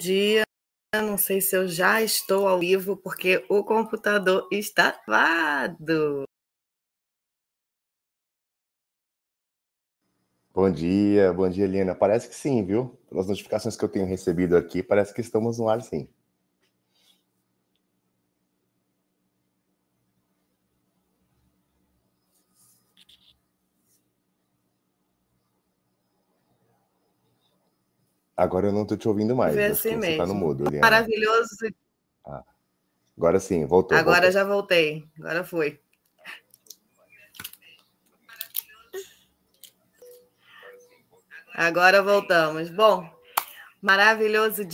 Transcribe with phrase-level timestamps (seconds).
[0.00, 0.42] dia.
[0.94, 6.24] Não sei se eu já estou ao vivo, porque o computador está travado.
[10.52, 11.94] Bom dia, bom dia, Helena.
[11.94, 12.98] Parece que sim, viu?
[13.08, 16.08] Pelas notificações que eu tenho recebido aqui, parece que estamos no ar, sim.
[28.40, 29.54] Agora eu não estou te ouvindo mais.
[29.54, 30.80] Vê assim você está no mudo, Eliana.
[30.80, 31.56] Maravilhoso.
[32.26, 32.42] Ah,
[33.14, 33.98] agora sim, voltou.
[33.98, 34.32] Agora voltou.
[34.32, 35.06] já voltei.
[35.18, 35.78] Agora foi.
[41.54, 42.70] Agora voltamos.
[42.70, 43.06] Bom,
[43.82, 44.72] maravilhoso dia.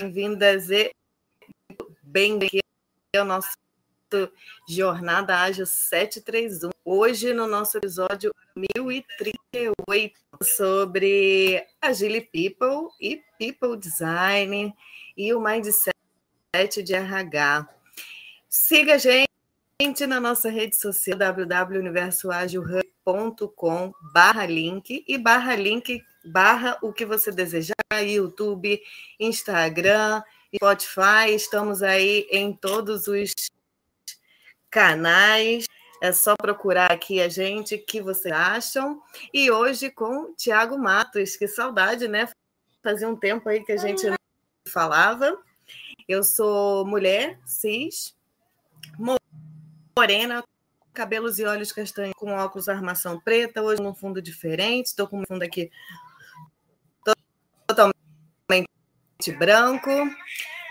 [0.00, 0.90] Bem-vindas e
[2.02, 2.60] bem-vindos
[3.16, 3.65] ao nosso
[4.68, 6.70] Jornada Ágil 731.
[6.84, 14.74] Hoje, no nosso episódio 1038, sobre Agile People e People Design
[15.16, 15.96] e o Mindset
[16.82, 17.68] de RH.
[18.48, 26.92] Siga a gente na nossa rede social www.universoagilhub.com barra link e barra link barra o
[26.92, 28.80] que você desejar, YouTube,
[29.18, 30.22] Instagram,
[30.54, 33.32] Spotify, estamos aí em todos os
[34.76, 35.64] canais.
[36.02, 39.02] É só procurar aqui a gente, que vocês acham.
[39.32, 42.28] E hoje com Tiago Matos, que saudade, né?
[42.82, 44.16] Fazia um tempo aí que a gente não
[44.68, 45.38] falava.
[46.06, 48.14] Eu sou mulher, cis,
[49.96, 50.44] morena,
[50.92, 55.24] cabelos e olhos castanhos com óculos armação preta, hoje num fundo diferente, estou com um
[55.26, 55.70] fundo aqui
[57.66, 58.68] totalmente
[59.38, 59.90] branco.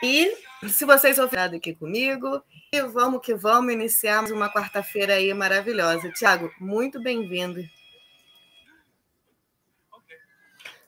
[0.03, 0.31] E
[0.69, 6.11] se vocês ouviram aqui comigo, e vamos que vamos, iniciarmos uma quarta-feira aí maravilhosa.
[6.11, 7.61] Tiago, muito bem-vindo.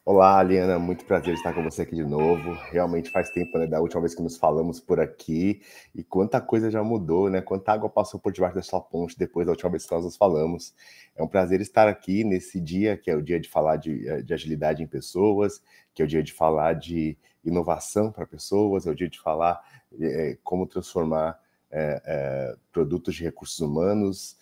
[0.09, 2.53] Olá, Aliana, muito prazer estar com você aqui de novo.
[2.72, 5.62] Realmente faz tempo, né, da última vez que nos falamos por aqui,
[5.94, 7.41] e quanta coisa já mudou, né?
[7.41, 10.74] Quanta água passou por debaixo dessa ponte depois da última vez que nós nos falamos.
[11.13, 14.22] É um prazer estar aqui nesse dia, que é o dia de falar de, eh,
[14.22, 15.62] de agilidade em pessoas,
[15.94, 17.18] que é o dia de falar de
[17.50, 19.62] inovação para pessoas, é o dia de falar
[20.00, 21.40] é, como transformar
[21.72, 24.38] é, é, produtos de recursos humanos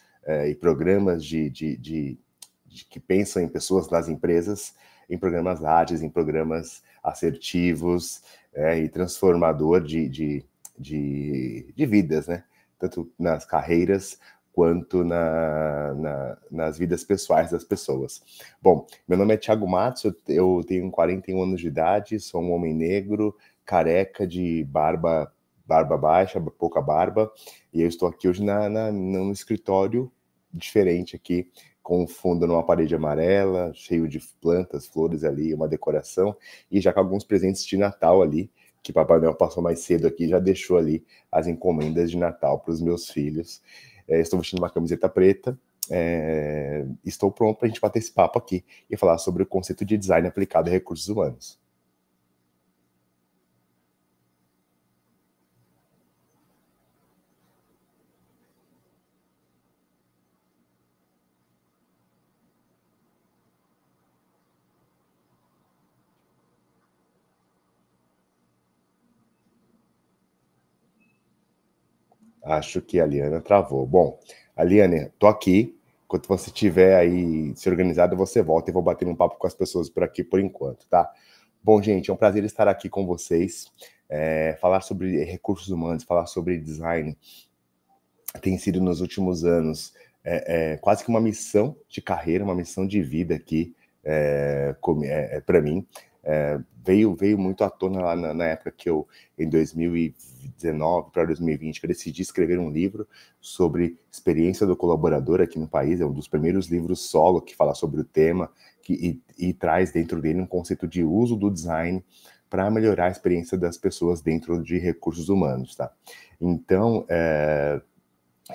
[0.49, 2.17] e programas de, de, de,
[2.65, 4.73] de que pensam em pessoas nas empresas
[5.09, 8.23] em programas ágeis, em programas assertivos
[8.53, 10.45] é, e transformador de, de,
[10.77, 12.43] de, de, vidas, né?
[12.79, 14.19] Tanto nas carreiras
[14.55, 18.23] quanto na, na, nas vidas pessoais das pessoas.
[18.61, 22.53] Bom, meu nome é Thiago Matos, eu, eu tenho 41 anos de idade, sou um
[22.53, 25.29] homem negro, careca, de barba
[25.67, 27.29] barba baixa, pouca barba,
[27.73, 30.11] e eu estou aqui hoje na, na, num escritório
[30.53, 31.49] diferente aqui
[31.81, 36.35] com um fundo numa parede amarela, cheio de plantas, flores ali, uma decoração,
[36.71, 38.49] e já com alguns presentes de Natal ali,
[38.81, 42.71] que Papai Noel passou mais cedo aqui, já deixou ali as encomendas de Natal para
[42.71, 43.61] os meus filhos.
[44.07, 45.57] É, estou vestindo uma camiseta preta,
[45.89, 49.85] é, estou pronto para a gente bater esse papo aqui e falar sobre o conceito
[49.85, 51.59] de design aplicado a recursos humanos.
[72.45, 73.85] Acho que a Liana travou.
[73.85, 74.19] Bom,
[74.55, 75.75] Aliane, tô aqui.
[76.05, 79.55] Enquanto você estiver aí se organizado, você volta e vou bater um papo com as
[79.55, 81.11] pessoas por aqui por enquanto, tá?
[81.63, 83.65] Bom, gente, é um prazer estar aqui com vocês.
[84.07, 87.17] É, falar sobre recursos humanos, falar sobre design
[88.39, 92.85] tem sido nos últimos anos é, é, quase que uma missão de carreira, uma missão
[92.85, 95.85] de vida aqui é, é, é para mim
[96.25, 101.25] é, veio, veio muito à tona lá na, na, época que eu, em 2019 para
[101.25, 103.07] 2020, que eu decidi escrever um livro
[103.39, 106.01] sobre experiência do colaborador aqui no país.
[106.01, 108.51] É um dos primeiros livros solo que fala sobre o tema
[108.81, 112.03] que, e, e traz dentro dele um conceito de uso do design
[112.49, 115.91] para melhorar a experiência das pessoas dentro de recursos humanos, tá?
[116.41, 117.81] Então, é,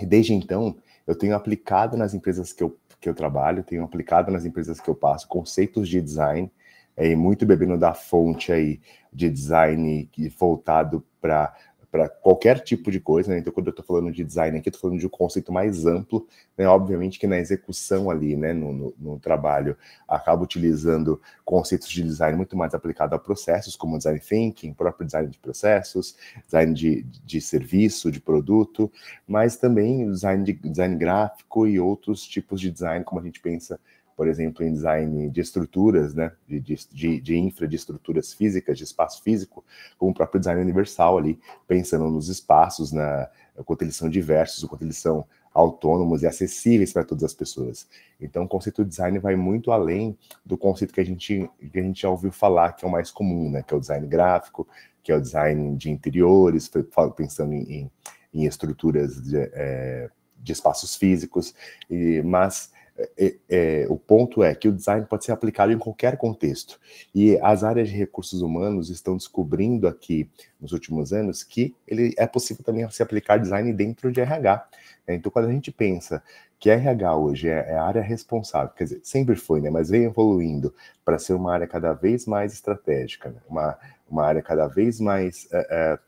[0.02, 4.44] desde então, eu tenho aplicado nas empresas que eu, que eu trabalho, tenho aplicado nas
[4.44, 6.50] empresas que eu passo conceitos de design
[6.96, 8.80] é, muito bebendo da fonte aí
[9.12, 10.08] de design
[10.38, 11.54] voltado para
[11.90, 13.38] para qualquer tipo de coisa, né?
[13.38, 16.26] Então, quando eu estou falando de design aqui, estou falando de um conceito mais amplo,
[16.56, 16.68] né?
[16.68, 19.76] Obviamente que na execução ali, né, no, no, no trabalho,
[20.06, 25.28] acaba utilizando conceitos de design muito mais aplicado a processos, como design thinking, próprio design
[25.28, 28.90] de processos, design de, de serviço, de produto,
[29.26, 33.80] mas também design, de, design gráfico e outros tipos de design, como a gente pensa
[34.20, 38.84] por exemplo, em design de estruturas, né, de, de, de infra, de estruturas físicas, de
[38.84, 39.64] espaço físico,
[39.96, 43.30] como o próprio design universal ali, pensando nos espaços, na
[43.64, 47.88] quanto eles são diversos, o quanto eles são autônomos e acessíveis para todas as pessoas.
[48.20, 50.14] Então, o conceito de design vai muito além
[50.44, 53.10] do conceito que a gente, que a gente já ouviu falar, que é o mais
[53.10, 53.62] comum, né?
[53.62, 54.68] que é o design gráfico,
[55.02, 56.70] que é o design de interiores,
[57.16, 57.90] pensando em, em,
[58.34, 61.54] em estruturas de, é, de, espaços físicos,
[61.88, 62.70] e, mas
[63.16, 66.78] é, é, o ponto é que o design pode ser aplicado em qualquer contexto.
[67.14, 70.28] E as áreas de recursos humanos estão descobrindo aqui,
[70.60, 74.68] nos últimos anos, que ele é possível também se aplicar design dentro de RH.
[75.08, 76.22] Então, quando a gente pensa
[76.58, 80.04] que RH hoje é, é a área responsável, quer dizer, sempre foi, né, mas vem
[80.04, 80.74] evoluindo
[81.04, 85.48] para ser uma área cada vez mais estratégica, né, uma, uma área cada vez mais
[85.50, 85.98] é,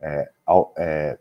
[0.00, 0.30] é,
[0.76, 1.18] é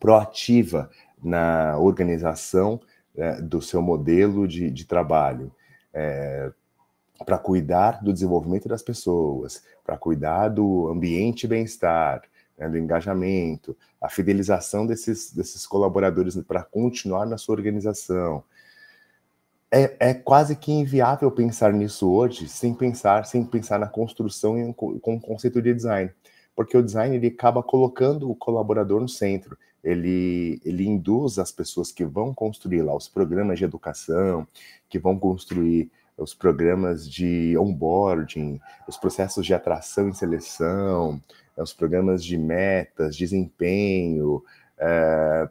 [0.00, 0.90] proativa
[1.22, 2.80] na organização
[3.14, 5.52] né, do seu modelo de, de trabalho,
[5.92, 6.50] é,
[7.24, 12.22] para cuidar do desenvolvimento das pessoas, para cuidar do ambiente bem-estar,
[12.58, 18.42] né, do engajamento, a fidelização desses, desses colaboradores para continuar na sua organização.
[19.70, 25.16] É, é, quase que inviável pensar nisso hoje sem pensar sem pensar na construção com
[25.16, 26.10] o conceito de design,
[26.54, 31.90] porque o design ele acaba colocando o colaborador no centro ele, ele induz as pessoas
[31.90, 34.46] que vão construir lá os programas de educação,
[34.88, 41.20] que vão construir os programas de onboarding, os processos de atração e seleção,
[41.56, 44.42] os programas de metas, desempenho,
[44.78, 45.48] é,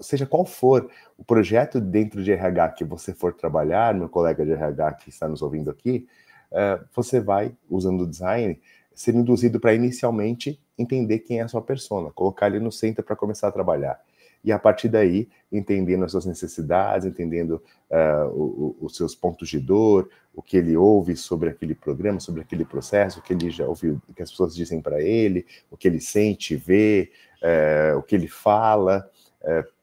[0.00, 4.52] seja qual for o projeto dentro de RH que você for trabalhar, meu colega de
[4.52, 6.06] RH que está nos ouvindo aqui,
[6.50, 8.58] é, você vai, usando o design,
[8.98, 13.14] ser induzido para inicialmente entender quem é a sua persona, colocar ele no centro para
[13.14, 14.00] começar a trabalhar.
[14.42, 20.10] E a partir daí, entendendo as suas necessidades, entendendo uh, os seus pontos de dor,
[20.34, 24.02] o que ele ouve sobre aquele programa, sobre aquele processo, o que ele já ouviu,
[24.08, 28.16] o que as pessoas dizem para ele, o que ele sente, vê, uh, o que
[28.16, 29.08] ele fala,
[29.42, 29.77] uh,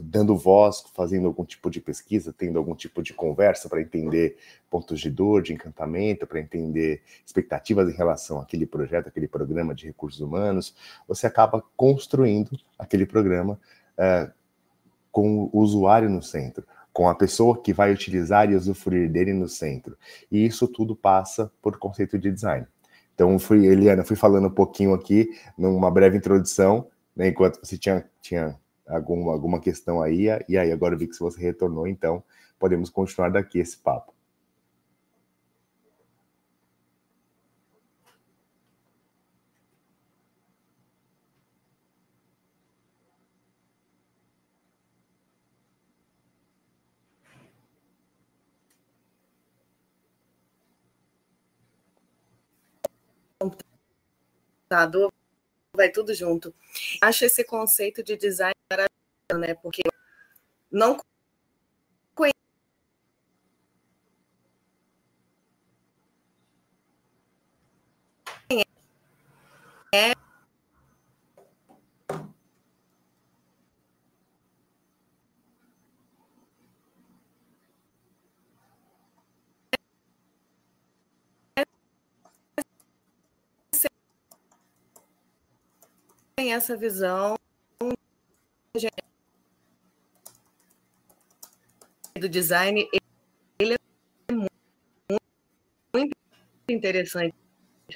[0.00, 4.36] dando voz, fazendo algum tipo de pesquisa, tendo algum tipo de conversa para entender
[4.70, 9.86] pontos de dor, de encantamento, para entender expectativas em relação àquele projeto, aquele programa de
[9.86, 10.74] recursos humanos,
[11.06, 13.60] você acaba construindo aquele programa
[13.98, 14.32] uh,
[15.12, 19.48] com o usuário no centro, com a pessoa que vai utilizar e usufruir dele no
[19.48, 19.96] centro.
[20.30, 22.66] E isso tudo passa por conceito de design.
[23.14, 28.04] Então, fui, Eliana, fui falando um pouquinho aqui, numa breve introdução, né, enquanto você tinha,
[28.20, 32.22] tinha alguma, alguma questão aí, e aí agora eu vi que você retornou, então
[32.58, 34.14] podemos continuar daqui esse papo.
[54.74, 55.10] computador
[55.74, 56.54] vai tudo junto.
[57.00, 59.54] Acho esse conceito de design maravilhoso, né?
[59.54, 59.82] Porque
[60.70, 60.96] não
[62.14, 62.34] conheço
[69.92, 70.23] é
[86.36, 87.36] tem essa visão
[92.16, 92.88] do design,
[93.58, 93.78] ele é
[95.94, 96.14] muito
[96.68, 97.34] interessante,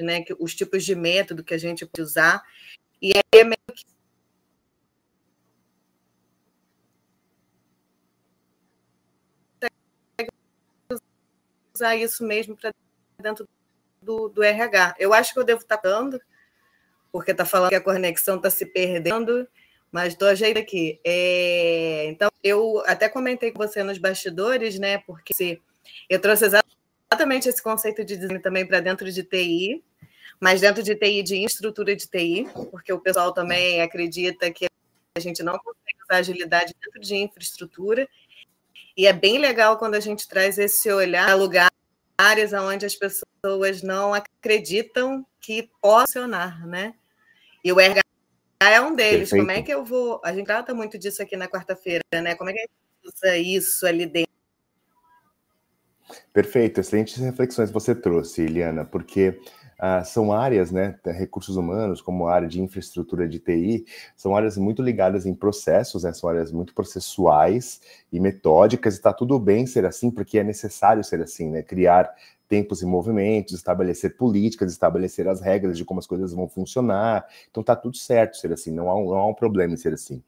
[0.01, 0.23] né?
[0.23, 2.43] Que os tipos de método que a gente pode usar
[3.01, 3.85] e é meio que
[11.75, 12.73] usar isso mesmo para
[13.19, 13.49] dentro
[14.03, 14.97] do, do RH.
[14.99, 16.21] Eu acho que eu devo estar dando
[17.11, 19.47] porque está falando que a conexão está se perdendo,
[19.91, 21.01] mas estou ajeitando aqui.
[21.05, 24.99] É, então, eu até comentei com você nos bastidores, né?
[24.99, 25.61] Porque se,
[26.09, 29.83] eu trouxe exatamente esse conceito de design também para dentro de TI,
[30.41, 34.67] mas dentro de TI de estrutura de TI, porque o pessoal também acredita que
[35.17, 38.09] a gente não consegue usar agilidade dentro de infraestrutura.
[38.97, 41.37] E é bem legal quando a gente traz esse olhar a
[42.19, 46.95] lugares onde as pessoas não acreditam que possa funcionar, né?
[47.65, 48.03] E o RH
[48.61, 49.31] é um deles.
[49.31, 49.43] Perfeito.
[49.43, 50.21] Como é que eu vou.
[50.25, 52.35] A gente trata muito disso aqui na quarta-feira, né?
[52.35, 54.29] Como é que a gente usa isso ali dentro?
[56.33, 59.39] Perfeito, excelentes reflexões você trouxe, Eliana, porque
[59.79, 64.57] ah, são áreas, né, recursos humanos, como a área de infraestrutura de TI, são áreas
[64.57, 67.81] muito ligadas em processos, né, são áreas muito processuais
[68.13, 72.13] e metódicas, está tudo bem ser assim, porque é necessário ser assim, né, criar
[72.49, 77.27] tempos e movimentos, estabelecer políticas, estabelecer as regras de como as coisas vão funcionar.
[77.51, 79.93] Então tá tudo certo ser assim, não há, um, não há um problema em ser
[79.93, 80.23] assim.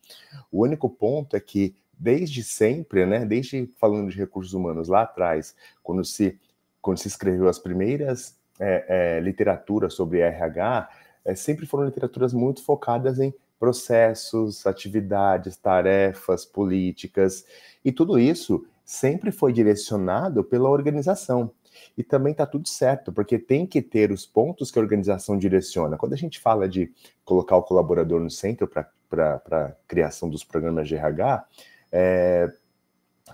[0.53, 5.57] O único ponto é que desde sempre, né, desde falando de recursos humanos lá atrás,
[5.83, 6.39] quando se
[6.83, 10.89] quando se escreveu as primeiras é, é, literaturas sobre RH,
[11.25, 17.45] é, sempre foram literaturas muito focadas em processos, atividades, tarefas, políticas,
[17.85, 21.51] e tudo isso sempre foi direcionado pela organização.
[21.97, 25.97] E também está tudo certo, porque tem que ter os pontos que a organização direciona.
[25.97, 26.93] Quando a gente fala de
[27.25, 31.47] colocar o colaborador no centro para a criação dos programas de RH,
[31.93, 32.53] é,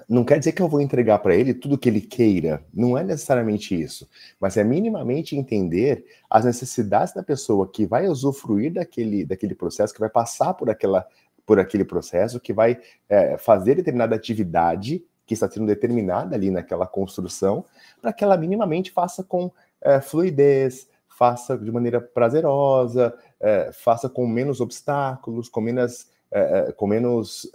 [0.09, 3.03] não quer dizer que eu vou entregar para ele tudo que ele queira, não é
[3.03, 4.09] necessariamente isso,
[4.41, 10.01] mas é minimamente entender as necessidades da pessoa que vai usufruir daquele, daquele processo, que
[10.01, 11.07] vai passar por, aquela,
[11.45, 16.87] por aquele processo, que vai é, fazer determinada atividade que está sendo determinada ali naquela
[16.87, 17.65] construção,
[18.01, 19.51] para que ela minimamente faça com
[19.83, 26.73] é, fluidez, faça de maneira prazerosa, é, faça com menos obstáculos, com menos, é, é
[26.73, 27.51] com menos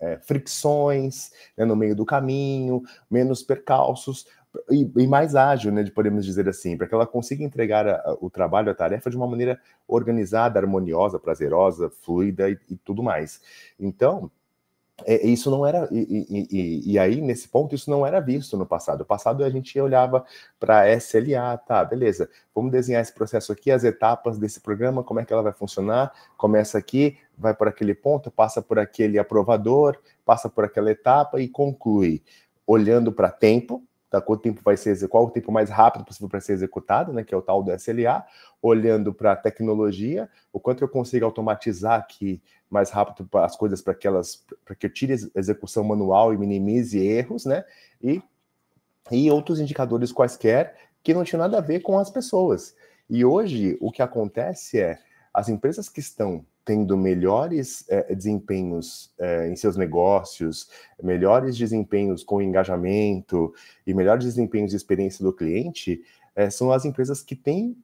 [0.00, 4.26] é, fricções né, no meio do caminho, menos percalços.
[4.70, 8.16] E, e, mais ágil, né, podemos dizer assim, para que ela consiga entregar a, a,
[8.20, 13.40] o trabalho, a tarefa de uma maneira organizada, harmoniosa, prazerosa, fluida e, e tudo mais.
[13.78, 14.30] Então,
[15.04, 18.66] é, isso não era e, e, e, aí nesse ponto isso não era visto no
[18.66, 19.00] passado.
[19.00, 20.24] No passado a gente olhava
[20.58, 22.28] para SLA, tá, beleza?
[22.54, 26.12] Vamos desenhar esse processo aqui, as etapas desse programa, como é que ela vai funcionar?
[26.36, 31.48] Começa aqui, vai por aquele ponto, passa por aquele aprovador, passa por aquela etapa e
[31.48, 32.22] conclui,
[32.66, 34.20] olhando para tempo, tá?
[34.20, 37.22] Quanto tempo vai ser, qual o tempo mais rápido possível para ser executado, né?
[37.22, 38.24] Que é o tal do SLA,
[38.60, 43.94] olhando para a tecnologia, o quanto eu consigo automatizar aqui mais rápido as coisas para
[43.94, 47.64] que elas, para que eu tire a execução manual e minimize erros, né?
[48.02, 48.22] E,
[49.10, 52.74] e outros indicadores quaisquer que não tinham nada a ver com as pessoas.
[53.08, 54.98] E hoje o que acontece é
[55.32, 60.68] as empresas que estão tendo melhores é, desempenhos é, em seus negócios,
[61.02, 63.54] melhores desempenhos com engajamento
[63.86, 66.02] e melhores desempenhos de experiência do cliente,
[66.36, 67.74] é, são as empresas que têm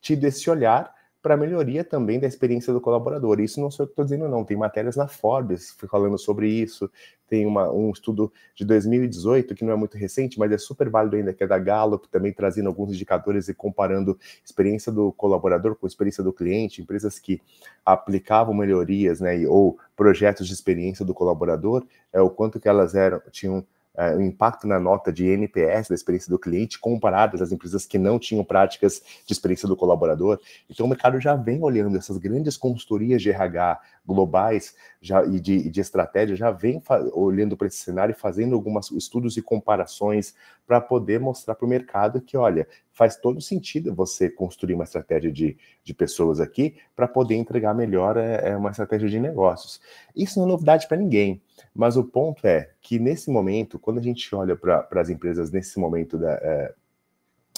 [0.00, 3.40] tido esse olhar para melhoria também da experiência do colaborador.
[3.40, 4.44] Isso não sou eu que estou dizendo, não.
[4.44, 6.90] Tem matérias na Forbes falando sobre isso.
[7.28, 11.16] Tem uma, um estudo de 2018, que não é muito recente, mas é super válido
[11.16, 15.86] ainda, que é da Gallup, também trazendo alguns indicadores e comparando experiência do colaborador com
[15.86, 17.40] experiência do cliente, empresas que
[17.84, 23.20] aplicavam melhorias, né, ou projetos de experiência do colaborador, é o quanto que elas eram,
[23.30, 23.64] tinham
[24.00, 27.98] uh, o impacto na nota de NPS da experiência do cliente comparadas às empresas que
[27.98, 30.40] não tinham práticas de experiência do colaborador.
[30.68, 35.70] Então, o mercado já vem olhando essas grandes consultorias de RH globais já, e de,
[35.70, 40.34] de estratégia, já vem olhando para esse cenário e fazendo alguns estudos e comparações
[40.66, 42.66] para poder mostrar para o mercado que, olha,
[43.00, 48.18] faz todo sentido você construir uma estratégia de, de pessoas aqui para poder entregar melhor
[48.18, 49.80] é, é, uma estratégia de negócios.
[50.14, 51.40] Isso não é novidade para ninguém.
[51.74, 55.80] Mas o ponto é que nesse momento, quando a gente olha para as empresas nesse
[55.80, 56.74] momento da, é,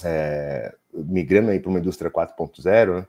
[0.05, 3.07] é, migrando aí para uma indústria 4.0, né,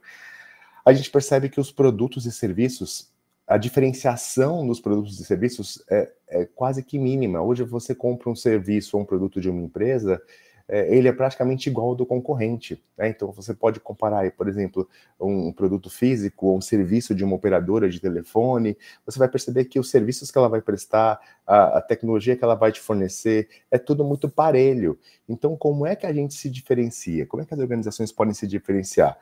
[0.83, 3.13] a gente percebe que os produtos e serviços,
[3.47, 7.41] a diferenciação nos produtos e serviços é, é quase que mínima.
[7.41, 10.21] Hoje você compra um serviço ou um produto de uma empresa
[10.67, 12.83] é, ele é praticamente igual ao do concorrente.
[12.97, 13.09] Né?
[13.09, 14.87] Então você pode comparar, por exemplo,
[15.19, 19.79] um produto físico ou um serviço de uma operadora de telefone, você vai perceber que
[19.79, 23.77] os serviços que ela vai prestar, a, a tecnologia que ela vai te fornecer, é
[23.77, 24.97] tudo muito parelho.
[25.27, 27.25] Então, como é que a gente se diferencia?
[27.25, 29.17] Como é que as organizações podem se diferenciar?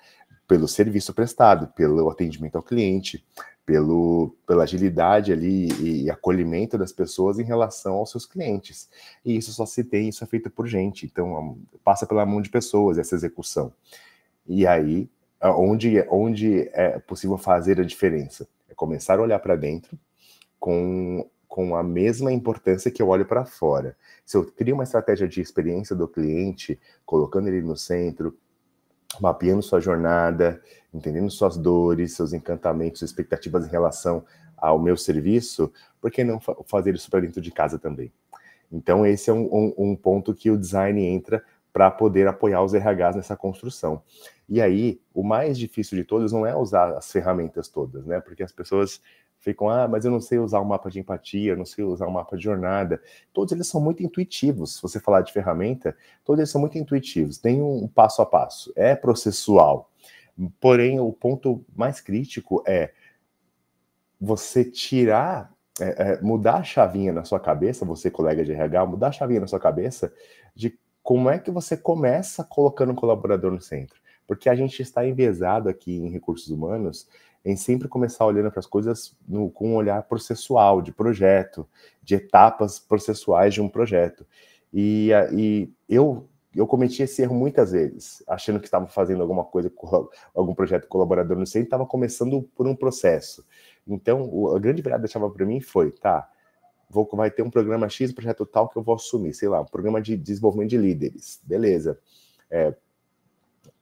[0.48, 3.24] Pelo serviço prestado, pelo atendimento ao cliente,
[3.66, 8.90] pelo, pela agilidade ali e, e, acolhimento das pessoas em relação aos seus clientes.
[9.24, 12.50] E isso só se tem, isso é feito por gente, então passa pela mão de
[12.50, 13.74] pessoas essa execução.
[14.46, 15.10] E aí,
[15.42, 18.48] onde, onde é possível fazer a diferença?
[18.70, 19.98] É começar a olhar para dentro
[20.60, 23.96] com, com a mesma importância que eu olho para fora.
[24.26, 28.38] Se eu crio uma estratégia de experiência do cliente, colocando ele no centro,
[29.20, 30.62] mapeando sua jornada,
[30.94, 34.24] entendendo suas dores, seus encantamentos, expectativas em relação
[34.58, 38.12] ao meu serviço, por que não fazer isso para dentro de casa também?
[38.72, 42.74] Então, esse é um, um, um ponto que o design entra para poder apoiar os
[42.74, 44.02] RHs nessa construção.
[44.48, 48.20] E aí, o mais difícil de todos não é usar as ferramentas todas, né?
[48.20, 49.02] Porque as pessoas
[49.44, 52.08] ficam, ah, mas eu não sei usar um mapa de empatia, eu não sei usar
[52.08, 53.02] um mapa de jornada.
[53.34, 54.76] Todos eles são muito intuitivos.
[54.76, 57.38] Se você falar de ferramenta, todos eles são muito intuitivos.
[57.38, 59.92] Tem um passo a passo, é processual.
[60.62, 62.94] Porém, o ponto mais crítico é
[64.20, 69.10] você tirar, é, é, mudar a chavinha na sua cabeça, você, colega de RH, mudar
[69.10, 70.14] a chavinha na sua cabeça
[70.56, 74.02] de como é que você começa colocando o colaborador no centro.
[74.26, 77.10] Porque a gente está envezado aqui em recursos humanos
[77.46, 81.68] em sempre começar olhando para as coisas no, com um olhar processual, de projeto,
[82.02, 84.26] de etapas processuais de um projeto.
[84.74, 89.72] E, e eu, eu cometi esse erro muitas vezes, achando que estava fazendo alguma coisa,
[90.34, 93.46] algum projeto colaborador no centro, estava começando por um processo.
[93.86, 96.30] Então, a grande virada da chave para mim foi, tá,
[96.90, 99.66] vou, vai ter um programa X, projeto tal que eu vou assumir, sei lá, um
[99.66, 102.00] programa de desenvolvimento de líderes, beleza.
[102.50, 102.74] É,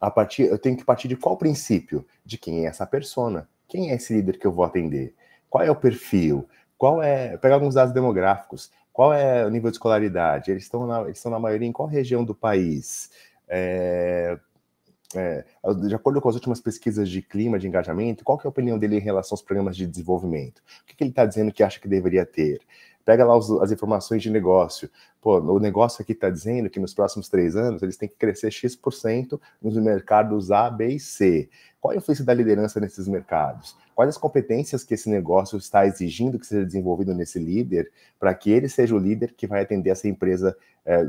[0.01, 2.05] a partir, eu tenho que partir de qual princípio?
[2.25, 3.48] De quem é essa persona?
[3.67, 5.13] Quem é esse líder que eu vou atender?
[5.48, 6.50] Qual é o perfil?
[6.77, 7.38] Qual é?
[7.38, 8.72] Pegar alguns dados demográficos.
[8.91, 10.50] Qual é o nível de escolaridade?
[10.50, 13.12] Eles estão na, eles estão na maioria em qual região do país?
[13.48, 14.38] É,
[15.13, 15.46] é,
[15.88, 18.98] de acordo com as últimas pesquisas de clima, de engajamento, qual é a opinião dele
[18.98, 20.60] em relação aos programas de desenvolvimento?
[20.81, 22.62] O que, que ele está dizendo que acha que deveria ter?
[23.05, 24.89] Pega lá os, as informações de negócio.
[25.22, 28.51] Pô, o negócio aqui está dizendo que nos próximos três anos eles têm que crescer
[28.51, 31.50] X% nos mercados A, B e C.
[31.79, 33.75] Qual é a influência da liderança nesses mercados?
[33.96, 38.51] Quais as competências que esse negócio está exigindo que seja desenvolvido nesse líder para que
[38.51, 40.55] ele seja o líder que vai atender essa empresa
[40.86, 41.08] é,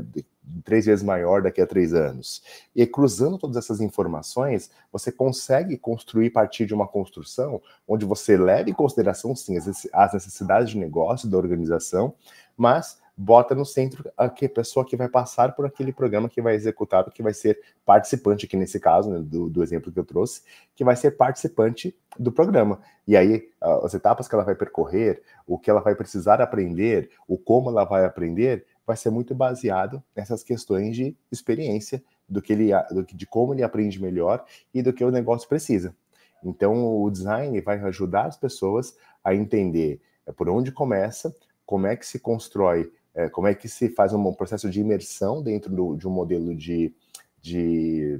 [0.63, 2.41] três vezes maior daqui a três anos?
[2.75, 8.37] E cruzando todas essas informações, você consegue construir a partir de uma construção onde você
[8.37, 9.57] leve em consideração, sim,
[9.93, 12.13] as necessidades de negócio da organização,
[12.57, 17.09] mas bota no centro a pessoa que vai passar por aquele programa que vai executar,
[17.11, 20.41] que vai ser participante, aqui nesse caso, né, do, do, exemplo que eu trouxe,
[20.75, 22.79] que vai ser participante do programa.
[23.07, 27.37] E aí, as etapas que ela vai percorrer, o que ela vai precisar aprender, o
[27.37, 32.71] como ela vai aprender, vai ser muito baseado nessas questões de experiência, do que ele,
[32.91, 35.95] do, de como ele aprende melhor e do que o negócio precisa.
[36.43, 41.95] Então, o design vai ajudar as pessoas a entender é, por onde começa, como é
[41.95, 45.95] que se constrói é, como é que se faz um processo de imersão dentro do,
[45.95, 46.93] de um modelo de,
[47.39, 48.19] de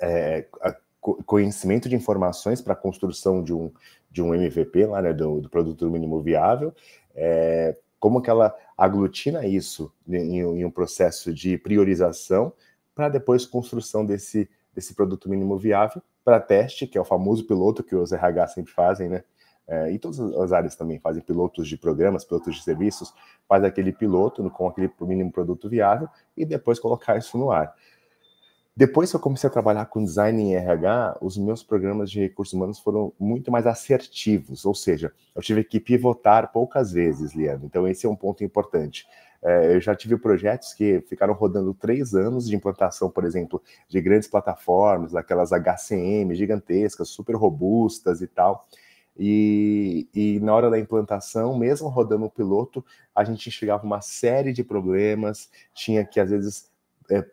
[0.00, 0.46] é,
[1.00, 3.72] conhecimento de informações para a construção de um,
[4.10, 6.72] de um MVP, lá, né, do, do produto mínimo viável,
[7.14, 12.52] é, como que ela aglutina isso em, em um processo de priorização
[12.94, 17.82] para depois construção desse, desse produto mínimo viável para teste, que é o famoso piloto
[17.82, 19.24] que os RH sempre fazem, né?
[19.66, 23.12] é, e todas as áreas também fazem pilotos de programas, pilotos de serviços,
[23.48, 27.74] faz aquele piloto com aquele mínimo produto viável e depois colocar isso no ar.
[28.76, 32.52] Depois que eu comecei a trabalhar com design em RH, os meus programas de recursos
[32.52, 37.64] humanos foram muito mais assertivos, ou seja, eu tive que pivotar poucas vezes, Liano.
[37.64, 39.06] Então, esse é um ponto importante.
[39.42, 43.98] É, eu já tive projetos que ficaram rodando três anos de implantação, por exemplo, de
[43.98, 48.68] grandes plataformas, daquelas HCM gigantescas, super robustas e tal.
[49.18, 52.84] E, e, na hora da implantação, mesmo rodando o piloto,
[53.14, 56.70] a gente enxergava uma série de problemas, tinha que às vezes
[57.10, 57.24] é,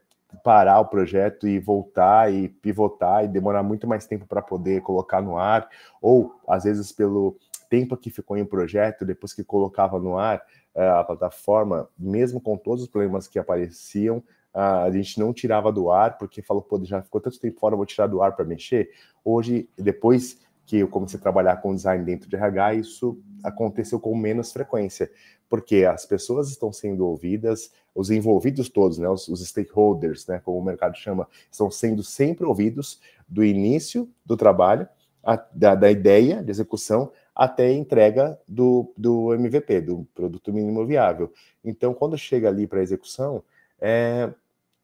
[0.44, 5.22] parar o projeto e voltar e pivotar e demorar muito mais tempo para poder colocar
[5.22, 5.70] no ar,
[6.02, 7.38] ou às vezes pelo
[7.70, 10.42] tempo que ficou em projeto, depois que colocava no ar
[10.76, 15.90] é, a plataforma, mesmo com todos os problemas que apareciam, a gente não tirava do
[15.90, 18.92] ar, porque falou, pô, já ficou tanto tempo fora, vou tirar do ar para mexer.
[19.26, 24.16] Hoje, depois que eu comecei a trabalhar com design dentro de RH, isso aconteceu com
[24.16, 25.12] menos frequência,
[25.50, 30.58] porque as pessoas estão sendo ouvidas, os envolvidos todos, né, os, os stakeholders, né, como
[30.58, 34.88] o mercado chama, estão sendo sempre ouvidos do início do trabalho,
[35.24, 40.86] a, da, da, ideia de execução até a entrega do, do MVP, do produto mínimo
[40.86, 41.32] viável.
[41.64, 43.42] Então, quando chega ali para a execução,
[43.80, 44.30] é,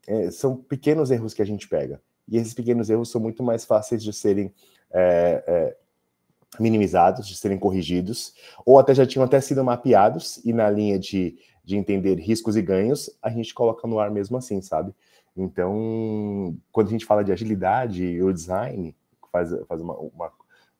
[0.07, 2.01] é, são pequenos erros que a gente pega.
[2.27, 4.53] E esses pequenos erros são muito mais fáceis de serem
[4.91, 5.77] é, é,
[6.59, 8.33] minimizados, de serem corrigidos,
[8.65, 12.61] ou até já tinham até sido mapeados, e na linha de, de entender riscos e
[12.61, 14.93] ganhos, a gente coloca no ar mesmo assim, sabe?
[15.35, 18.95] Então, quando a gente fala de agilidade e o design,
[19.31, 20.31] faz, faz uma, uma,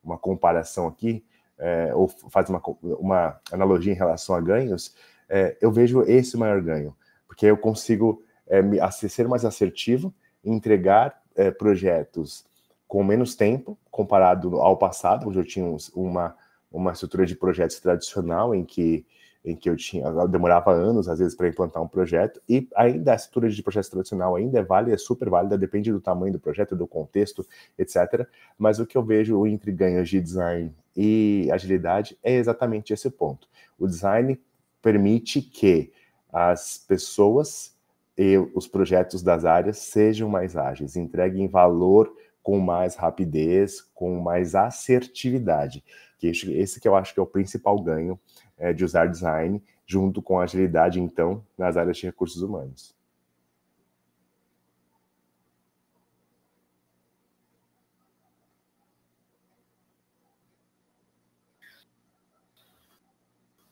[0.02, 1.24] uma comparação aqui,
[1.58, 4.94] é, ou faz uma, uma analogia em relação a ganhos,
[5.28, 6.96] é, eu vejo esse maior ganho,
[7.28, 10.12] porque eu consigo é, ser mais assertivo,
[10.44, 12.44] entregar é, projetos
[12.88, 16.34] com menos tempo comparado ao passado, onde eu tinha uma,
[16.72, 19.04] uma estrutura de projetos tradicional em que
[19.42, 23.12] em que eu tinha eu demorava anos às vezes para implantar um projeto e ainda
[23.12, 26.38] a estrutura de projetos tradicional ainda é válida, é super válida, depende do tamanho do
[26.38, 27.46] projeto, do contexto,
[27.78, 28.26] etc.
[28.58, 33.48] Mas o que eu vejo entre ganhos de design e agilidade é exatamente esse ponto.
[33.78, 34.38] O design
[34.82, 35.90] permite que
[36.30, 37.74] as pessoas
[38.16, 44.54] e os projetos das áreas sejam mais ágeis, entreguem valor com mais rapidez, com mais
[44.54, 45.84] assertividade.
[46.18, 48.18] Que esse que eu acho que é o principal ganho
[48.58, 52.94] é, de usar design junto com agilidade, então, nas áreas de recursos humanos.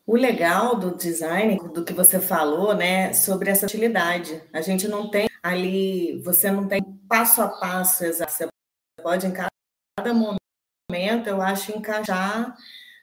[0.04, 4.42] O legal do design, do que você falou, né, sobre essa utilidade.
[4.52, 8.57] A gente não tem ali, você não tem passo a passo exato.
[9.08, 12.54] Pode, em cada momento, eu acho, encaixar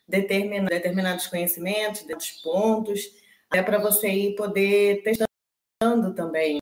[0.07, 3.01] determinados conhecimentos, determinados pontos,
[3.49, 6.59] até para você ir poder testando também,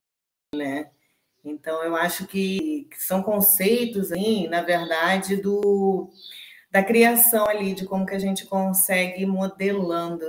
[0.56, 0.92] né?
[1.44, 6.10] Então, eu acho que, que são conceitos, aí, na verdade, do
[6.72, 10.26] da criação ali, de como que a gente consegue ir modelando.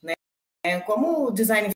[0.00, 0.80] Né?
[0.86, 1.70] Como o design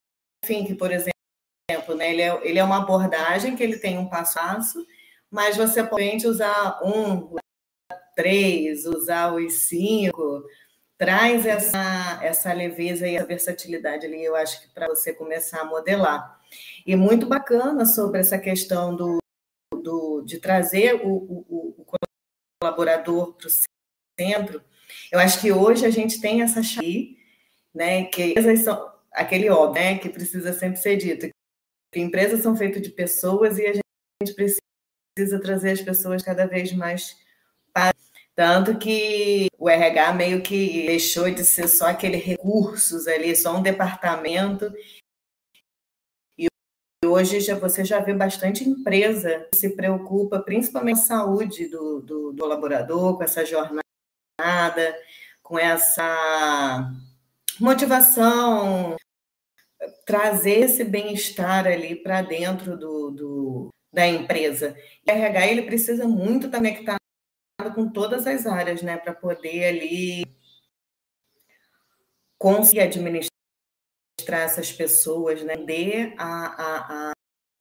[0.47, 2.11] thinking, por exemplo, né?
[2.11, 4.87] ele, é, ele é uma abordagem que ele tem um passo a passo,
[5.33, 7.35] mas você pode usar um,
[8.15, 10.45] três, usar os cinco,
[10.99, 15.65] traz essa, essa leveza e essa versatilidade ali, eu acho que para você começar a
[15.65, 16.39] modelar.
[16.87, 19.19] E muito bacana sobre essa questão do,
[19.75, 21.87] do de trazer o, o, o
[22.61, 23.51] colaborador para o
[24.21, 24.63] centro,
[25.11, 27.17] eu acho que hoje a gente tem essa chave,
[27.75, 31.31] né, que são aquele óbvio, né, que precisa sempre ser dito,
[31.91, 34.61] que empresas são feitas de pessoas e a gente precisa
[35.43, 37.17] trazer as pessoas cada vez mais
[37.73, 37.93] para
[38.35, 43.63] tanto que o RH meio que deixou de ser só aquele recursos ali, só um
[43.63, 44.73] departamento.
[46.39, 46.47] E
[47.05, 52.01] hoje já, você já vê bastante empresa que se preocupa principalmente com a saúde do,
[52.01, 53.83] do, do colaborador, com essa jornada
[54.43, 54.99] jornada,
[55.43, 56.91] com essa
[57.61, 58.97] motivação,
[60.05, 64.77] trazer esse bem-estar ali para dentro do, do, da empresa.
[65.07, 66.99] E o RH ele precisa muito estar conectado
[67.75, 70.25] com todas as áreas, né, para poder ali
[72.39, 73.31] conseguir administrar
[74.31, 77.13] essas pessoas, né, de a, a, a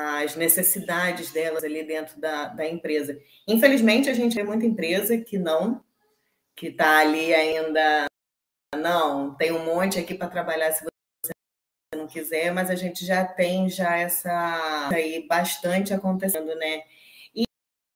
[0.04, 3.22] as necessidades delas ali dentro da, da empresa.
[3.48, 5.84] Infelizmente, a gente vê muita empresa que não
[6.56, 8.06] que está ali ainda.
[8.76, 10.84] Não, tem um monte aqui para trabalhar se
[11.96, 16.84] não quiser, mas a gente já tem já essa aí bastante acontecendo, né?
[17.36, 17.44] E,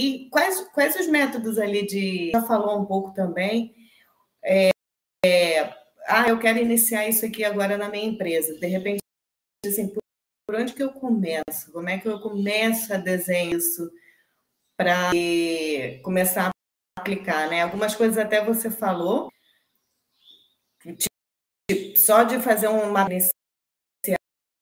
[0.02, 2.32] e quais, quais os métodos ali de.
[2.32, 3.74] Já falou um pouco também.
[4.44, 4.70] É,
[5.26, 5.74] é,
[6.08, 8.60] ah, eu quero iniciar isso aqui agora na minha empresa.
[8.60, 9.02] De repente,
[9.66, 10.02] assim, por,
[10.48, 11.72] por onde que eu começo?
[11.72, 13.90] Como é que eu começo a desenhar isso
[14.78, 15.12] para
[16.04, 16.50] começar
[16.98, 17.62] aplicar, né?
[17.62, 19.32] Algumas coisas até você falou,
[20.82, 23.08] tipo, só de fazer uma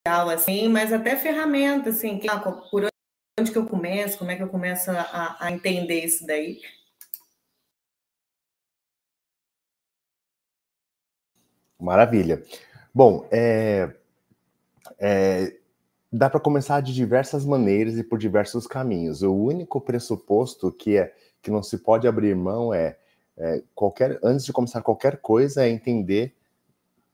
[0.05, 2.87] assim, mas até ferramenta, assim, que, ah, por
[3.39, 6.59] onde que eu começo, como é que eu começo a, a entender isso daí.
[11.79, 12.43] Maravilha.
[12.93, 13.93] Bom, é,
[14.99, 15.57] é,
[16.11, 19.21] dá para começar de diversas maneiras e por diversos caminhos.
[19.21, 22.97] O único pressuposto que é que não se pode abrir mão é,
[23.37, 26.35] é qualquer antes de começar qualquer coisa é entender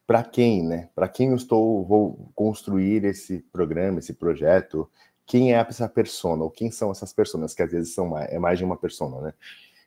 [0.10, 0.90] para quem, né?
[0.96, 4.90] Para quem eu estou vou construir esse programa, esse projeto,
[5.24, 8.40] quem é essa persona ou quem são essas pessoas que às vezes são mais, é
[8.40, 9.34] mais de uma persona, né?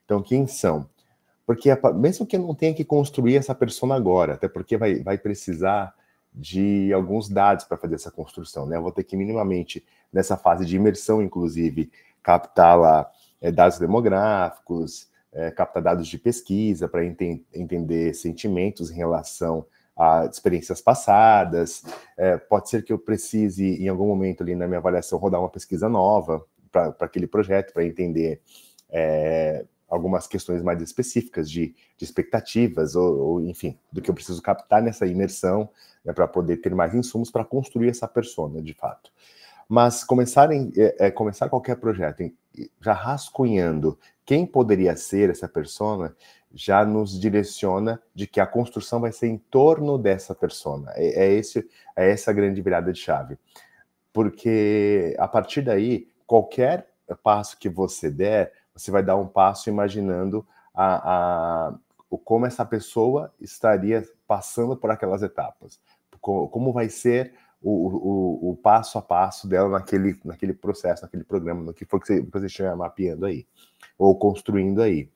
[0.05, 0.87] Então quem são?
[1.45, 5.17] Porque mesmo que eu não tenha que construir essa persona agora, até porque vai, vai
[5.17, 5.93] precisar
[6.33, 8.77] de alguns dados para fazer essa construção, né?
[8.77, 11.91] Eu vou ter que minimamente nessa fase de imersão, inclusive,
[12.23, 18.95] captar lá é, dados demográficos, é, captar dados de pesquisa para enten entender sentimentos em
[18.95, 21.83] relação a experiências passadas.
[22.17, 25.49] É, pode ser que eu precise, em algum momento ali na minha avaliação, rodar uma
[25.49, 28.41] pesquisa nova para aquele projeto, para entender
[28.89, 34.41] é, algumas questões mais específicas de, de expectativas, ou, ou, enfim, do que eu preciso
[34.41, 35.69] captar nessa imersão,
[36.03, 39.11] né, para poder ter mais insumos para construir essa persona, de fato.
[39.69, 42.35] Mas começar, em, é, é, começar qualquer projeto em,
[42.81, 46.15] já rascunhando quem poderia ser essa persona,
[46.53, 50.91] já nos direciona de que a construção vai ser em torno dessa persona.
[50.95, 53.37] É, é, esse, é essa grande virada de chave.
[54.11, 56.87] Porque a partir daí, qualquer
[57.23, 61.75] passo que você der, você vai dar um passo imaginando a, a,
[62.23, 65.79] como essa pessoa estaria passando por aquelas etapas.
[66.21, 71.61] Como vai ser o, o, o, passo a passo dela naquele, naquele processo, naquele programa,
[71.63, 73.45] no que for que você, que você estiver mapeando aí,
[73.97, 75.09] ou construindo aí.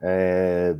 [0.00, 0.76] É,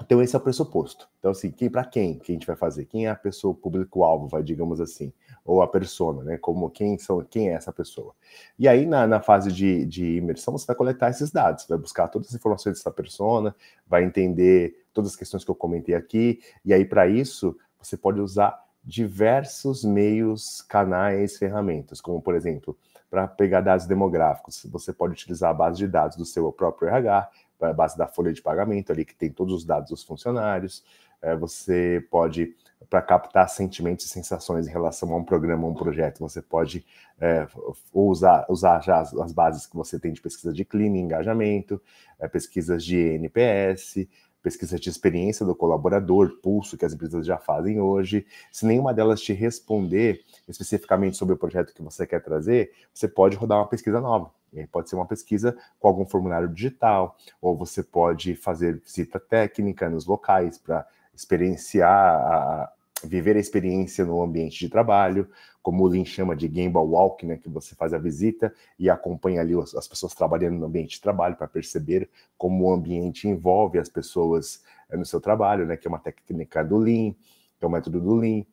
[0.00, 1.08] Então, esse é o pressuposto.
[1.18, 2.84] Então, assim, quem, para quem que a gente vai fazer?
[2.86, 5.12] Quem é a pessoa, público-alvo, vai, digamos assim,
[5.44, 6.36] ou a persona, né?
[6.36, 8.12] Como quem são, quem é essa pessoa?
[8.58, 12.08] E aí, na, na fase de, de imersão, você vai coletar esses dados, vai buscar
[12.08, 13.54] todas as informações dessa persona,
[13.86, 18.20] vai entender todas as questões que eu comentei aqui, e aí, para isso, você pode
[18.20, 22.76] usar diversos meios, canais, ferramentas, como, por exemplo,
[23.14, 27.30] para pegar dados demográficos, você pode utilizar a base de dados do seu próprio RH,
[27.60, 30.84] a base da folha de pagamento ali que tem todos os dados dos funcionários.
[31.22, 32.56] É, você pode,
[32.90, 36.84] para captar sentimentos e sensações em relação a um programa, a um projeto, você pode
[37.20, 37.46] é,
[37.92, 41.80] usar, usar já as, as, bases que você tem de pesquisa de clima engajamento,
[42.18, 44.08] é, pesquisas de NPS,
[44.44, 48.26] pesquisa de experiência do colaborador, pulso que as empresas já fazem hoje.
[48.52, 53.38] Se nenhuma delas te responder especificamente sobre o projeto que você quer trazer, você pode
[53.38, 54.30] rodar uma pesquisa nova.
[54.70, 60.06] Pode ser uma pesquisa com algum formulário digital, ou você pode fazer visita técnica nos
[60.06, 65.28] locais para experienciar, a, viver a experiência no ambiente de trabalho,
[65.64, 69.40] como o Lean chama de Game Walk, né, que você faz a visita e acompanha
[69.40, 73.88] ali as pessoas trabalhando no ambiente de trabalho para perceber como o ambiente envolve as
[73.88, 77.12] pessoas eh, no seu trabalho, né, que é uma técnica do Lean,
[77.58, 78.44] que é o método do Lean.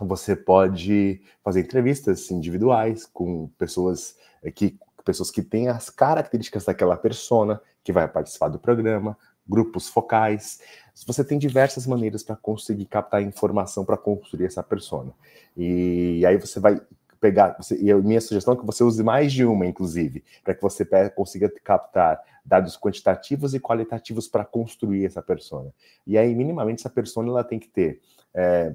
[0.00, 6.96] Você pode fazer entrevistas individuais com pessoas eh, que pessoas que têm as características daquela
[6.96, 9.16] persona que vai participar do programa,
[9.48, 10.60] grupos focais.
[11.06, 15.12] Você tem diversas maneiras para conseguir captar informação para construir essa persona.
[15.56, 16.80] E aí você vai
[17.20, 20.54] pegar, você, e a minha sugestão é que você use mais de uma, inclusive, para
[20.54, 25.72] que você consiga captar dados quantitativos e qualitativos para construir essa persona.
[26.06, 28.00] E aí, minimamente, essa persona ela tem que ter
[28.34, 28.74] é,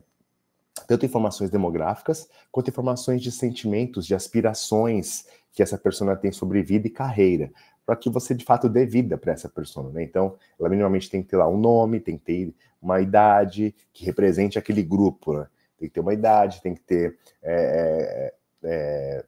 [0.88, 6.88] tanto informações demográficas quanto informações de sentimentos, de aspirações que essa persona tem sobre vida
[6.88, 7.52] e carreira,
[7.86, 9.90] para que você de fato dê vida para essa persona.
[9.90, 10.04] Né?
[10.04, 14.06] Então, ela minimamente tem que ter lá um nome, tem que ter uma idade que
[14.06, 15.34] represente aquele grupo.
[15.34, 15.48] Né?
[15.78, 18.34] Tem que ter uma idade, tem que ter é,
[18.64, 19.26] é,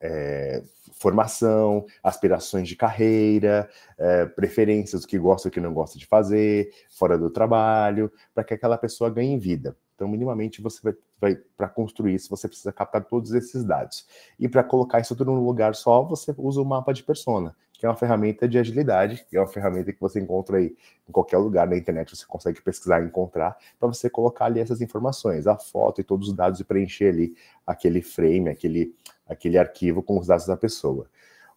[0.00, 5.98] é formação, aspirações de carreira, é, preferências, o que gosta e o que não gosta
[5.98, 9.74] de fazer, fora do trabalho, para que aquela pessoa ganhe vida.
[10.00, 14.06] Então, minimamente, você vai, vai para construir isso, você precisa captar todos esses dados.
[14.38, 17.84] E para colocar isso tudo num lugar só, você usa o mapa de persona, que
[17.84, 20.74] é uma ferramenta de agilidade, que é uma ferramenta que você encontra aí
[21.06, 24.80] em qualquer lugar na internet, você consegue pesquisar e encontrar, para você colocar ali essas
[24.80, 27.36] informações, a foto e todos os dados e preencher ali
[27.66, 28.94] aquele frame, aquele,
[29.28, 31.10] aquele arquivo com os dados da pessoa.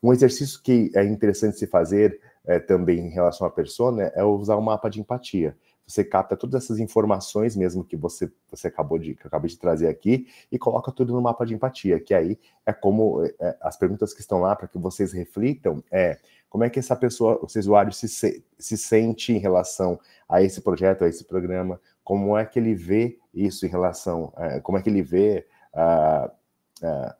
[0.04, 4.58] Um exercício que é interessante se fazer é, também em relação à persona é usar
[4.58, 9.15] o mapa de empatia você capta todas essas informações mesmo que você, você acabou de
[9.15, 12.39] que eu acabei de trazer aqui e coloca tudo no mapa de empatia, que aí
[12.65, 16.19] é como é, é as perguntas que estão lá para que vocês reflitam é
[16.54, 21.04] como é que essa pessoa, esse usuário se, se sente em relação a esse projeto,
[21.04, 24.88] a esse programa, como é que ele vê isso em relação, é, como é que
[24.88, 26.30] ele vê uh,
[26.86, 27.13] uh,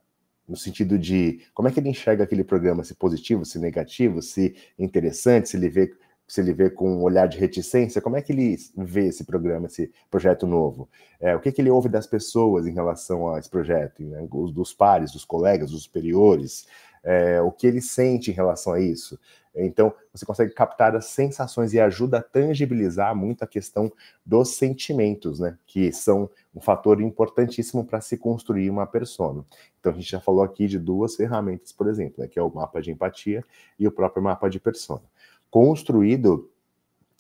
[0.48, 4.56] no sentido de como é que ele enxerga aquele programa, se positivo, se negativo, se
[4.78, 5.92] interessante, se ele vê
[6.34, 9.68] se ele vê com um olhar de reticência, como é que ele vê esse programa,
[9.68, 10.90] esse projeto novo?
[11.20, 14.28] É, o que, que ele ouve das pessoas em relação a esse projeto, né?
[14.52, 16.66] dos pares, dos colegas, dos superiores,
[17.04, 19.20] é, o que ele sente em relação a isso?
[19.56, 23.92] Então, você consegue captar as sensações e ajuda a tangibilizar muito a questão
[24.26, 25.56] dos sentimentos, né?
[25.68, 29.46] Que são um fator importantíssimo para se construir uma persona.
[29.80, 32.28] Então, a gente já falou aqui de duas ferramentas, por exemplo, né?
[32.28, 33.44] que é o mapa de empatia
[33.78, 35.04] e o próprio mapa de persona
[35.54, 36.50] construído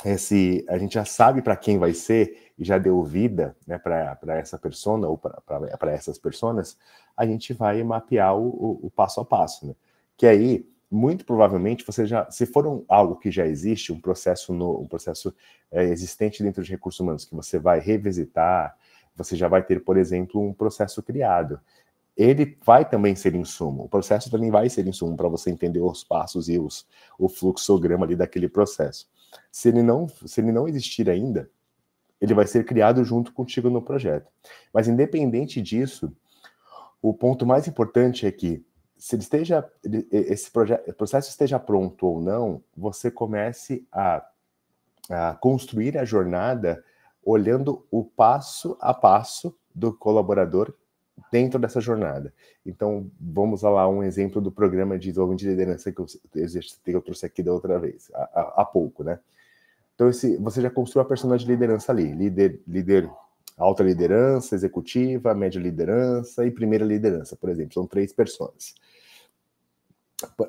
[0.03, 4.17] esse, a gente já sabe para quem vai ser e já deu vida né, para
[4.39, 6.75] essa persona ou para essas personas,
[7.15, 9.75] a gente vai mapear o, o, o, passo a passo, né?
[10.17, 14.51] Que aí, muito provavelmente, você já, se for um, algo que já existe, um processo
[14.51, 15.31] no, um processo
[15.71, 18.75] é, existente dentro de recursos humanos que você vai revisitar,
[19.15, 21.61] você já vai ter, por exemplo, um processo criado
[22.15, 23.85] ele vai também ser insumo.
[23.85, 28.05] O processo também vai ser insumo para você entender os passos e os, o fluxograma
[28.05, 29.09] ali daquele processo.
[29.51, 31.49] Se ele não, se ele não existir ainda,
[32.21, 34.31] ele vai ser criado junto contigo no projeto.
[34.71, 36.15] Mas independente disso,
[37.01, 38.65] o ponto mais importante é que
[38.97, 39.69] se ele esteja
[40.11, 44.25] esse projeto, processo esteja pronto ou não, você comece a,
[45.09, 46.81] a construir a jornada
[47.25, 50.73] olhando o passo a passo do colaborador
[51.31, 52.33] dentro dessa jornada.
[52.65, 57.01] Então, vamos lá um exemplo do programa de desenvolvimento de liderança que eu, que eu
[57.01, 59.19] trouxe aqui da outra vez, há, pouco, né?
[59.95, 63.09] Então, esse, você já construiu a personagem de liderança ali, líder, líder,
[63.57, 68.73] alta liderança, executiva, média liderança e primeira liderança, por exemplo, são três pessoas.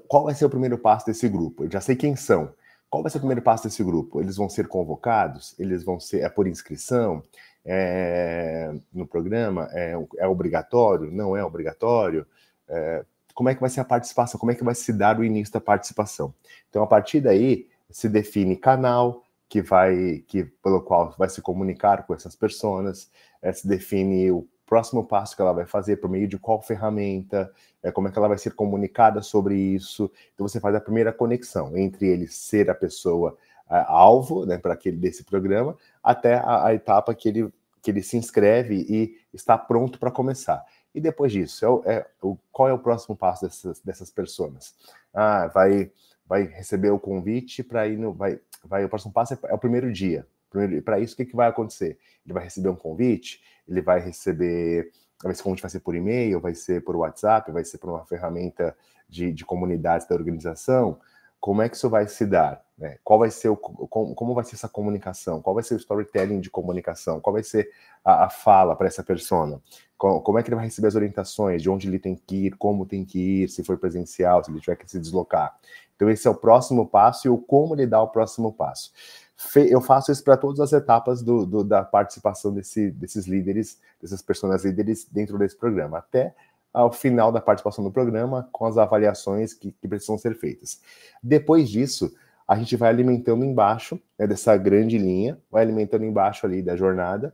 [0.09, 1.64] Qual vai ser o primeiro passo desse grupo?
[1.64, 2.53] Eu já sei quem são.
[2.88, 4.20] Qual vai ser o primeiro passo desse grupo?
[4.20, 5.55] Eles vão ser convocados?
[5.59, 7.22] Eles vão ser é por inscrição
[7.64, 9.68] é, no programa?
[9.72, 11.11] É, é, obrigatório?
[11.11, 12.27] Não é obrigatório?
[12.68, 14.38] É, como é que vai ser a participação?
[14.38, 16.35] Como é que vai se dar o início da participação?
[16.68, 22.07] Então, a partir daí, se define canal que vai, que pelo qual vai se comunicar
[22.07, 26.27] com essas pessoas, é, se define o próximo passo que ela vai fazer, por meio
[26.27, 30.11] de qual ferramenta, é, como é que ela vai ser comunicada sobre isso.
[30.35, 33.37] Então você faz a primeira conexão entre ele ser a pessoa
[33.68, 38.16] alvo né, para aquele desse programa, até a, a, etapa que ele, que ele se
[38.16, 40.64] inscreve e está pronto para começar.
[40.94, 44.74] E depois disso, é, é, o, qual é o próximo passo dessas, dessas pessoas?
[45.12, 45.90] Ah, vai,
[46.27, 48.12] vai receber o convite para ir no.
[48.12, 50.27] Vai, vai, o próximo passo é, é o primeiro dia.
[50.85, 51.98] Para isso, o que, que vai acontecer?
[52.24, 54.92] Ele vai receber um convite, ele vai receber.
[55.27, 58.77] Esse convite vai ser por e-mail, vai ser por WhatsApp, vai ser por uma ferramenta
[59.09, 61.00] de, de comunidades da organização.
[61.44, 62.64] Como é que isso vai se dar?
[62.78, 62.96] Né?
[63.04, 65.42] Qual vai ser o, como, vai ser essa comunicação?
[65.42, 67.20] Qual vai ser o storytelling de comunicação?
[67.20, 67.70] Qual vai ser
[68.02, 69.61] a, a fala para essa persona?
[69.98, 71.61] Como, como, é que ele vai receber as orientações?
[71.61, 72.57] De onde ele tem que ir?
[72.57, 73.50] Como tem que ir?
[73.50, 75.54] Se for presencial, se ele tiver que se deslocar?
[75.94, 78.90] Então esse é o próximo passo e o como ele dá o próximo passo
[79.57, 84.22] eu faço isso para todas as etapas do, do, da participação desse, desses líderes, dessas
[84.22, 86.35] pessoas líderes dentro desse programa, até
[86.74, 90.80] ao final da participação no programa, com as avaliações que, que precisam ser feitas.
[91.22, 92.12] Depois disso,
[92.46, 97.32] a gente vai alimentando embaixo, né, dessa grande linha, vai alimentando embaixo ali da jornada,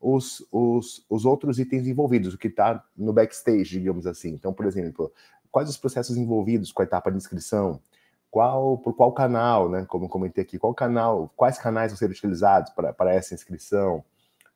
[0.00, 4.30] os, os, os outros itens envolvidos, o que está no backstage, digamos assim.
[4.30, 5.10] Então, por exemplo,
[5.52, 7.80] quais os processos envolvidos com a etapa de inscrição,
[8.28, 9.86] qual por qual canal, né?
[9.88, 14.04] Como comentei aqui, qual canal, quais canais vão ser utilizados para, para essa inscrição?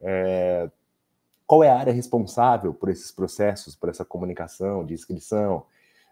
[0.01, 0.69] É,
[1.49, 5.65] qual é a área responsável por esses processos, por essa comunicação de inscrição?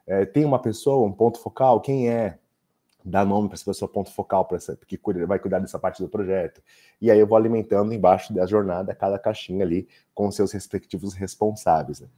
[0.07, 1.79] É, tem uma pessoa, um ponto focal?
[1.83, 2.39] Quem é?
[3.05, 6.09] Dá nome para essa pessoa, ponto focal, para essa, que vai cuidar dessa parte do
[6.09, 6.63] projeto.
[7.03, 12.01] E aí eu vou alimentando embaixo da jornada cada caixinha ali com seus respectivos responsáveis.
[12.01, 12.09] Né?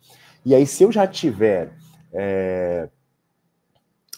[0.47, 1.73] E aí, se eu já tiver
[2.13, 2.89] é,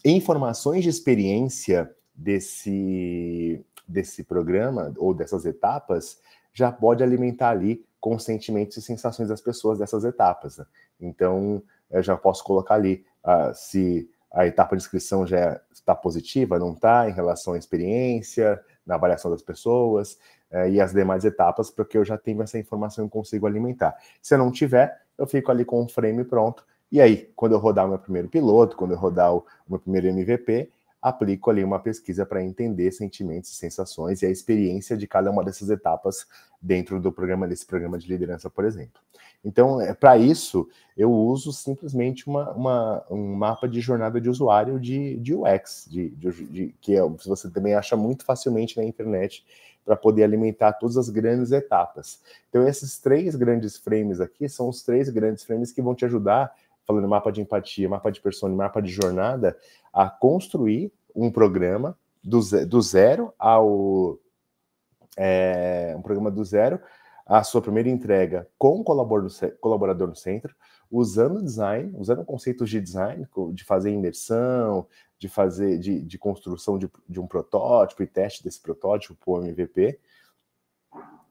[0.04, 6.20] informações de experiência desse, desse programa ou dessas etapas
[6.52, 10.58] já pode alimentar ali com os sentimentos e sensações das pessoas dessas etapas.
[10.58, 10.64] Né?
[11.00, 16.58] Então, eu já posso colocar ali uh, se a etapa de inscrição já está positiva,
[16.58, 20.18] não está, em relação à experiência, na avaliação das pessoas,
[20.52, 23.96] uh, e as demais etapas, porque eu já tenho essa informação e consigo alimentar.
[24.22, 27.58] Se eu não tiver, eu fico ali com o frame pronto e aí, quando eu
[27.58, 30.68] rodar o meu primeiro piloto, quando eu rodar o, meu primeiro MVP,
[31.00, 35.70] aplico ali uma pesquisa para entender sentimentos, sensações e a experiência de cada uma dessas
[35.70, 36.26] etapas
[36.60, 39.00] dentro do programa desse programa de liderança, por exemplo.
[39.42, 44.78] Então, é, para isso, eu uso simplesmente uma, uma, um mapa de jornada de usuário
[44.78, 49.44] de, de UX, de, de, de que é, você também acha muito facilmente na internet
[49.82, 52.20] para poder alimentar todas as grandes etapas.
[52.50, 56.52] Então, esses três grandes frames aqui são os três grandes frames que vão te ajudar
[56.90, 59.56] falando mapa de empatia, mapa de persona, mapa de jornada,
[59.92, 64.18] a construir um programa do, do zero ao
[65.16, 66.80] é, um programa do zero
[67.24, 70.52] a sua primeira entrega com o colaborador no centro,
[70.90, 73.24] usando design, usando conceitos de design,
[73.54, 74.84] de fazer imersão,
[75.16, 79.46] de fazer de, de construção de, de um protótipo e teste desse protótipo para o
[79.46, 80.00] MVP,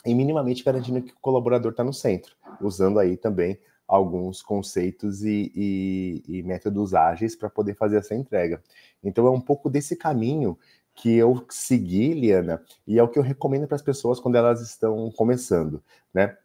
[0.05, 5.51] e minimamente garantindo que o colaborador está no centro, usando aí também alguns conceitos e,
[5.55, 8.61] e, e métodos ágeis para poder fazer essa entrega.
[9.03, 10.55] Então é um pouco desse caminho
[10.93, 14.61] que eu segui, Liana, e é o que eu recomendo para as pessoas quando elas
[14.61, 15.81] estão começando,
[16.13, 16.37] né?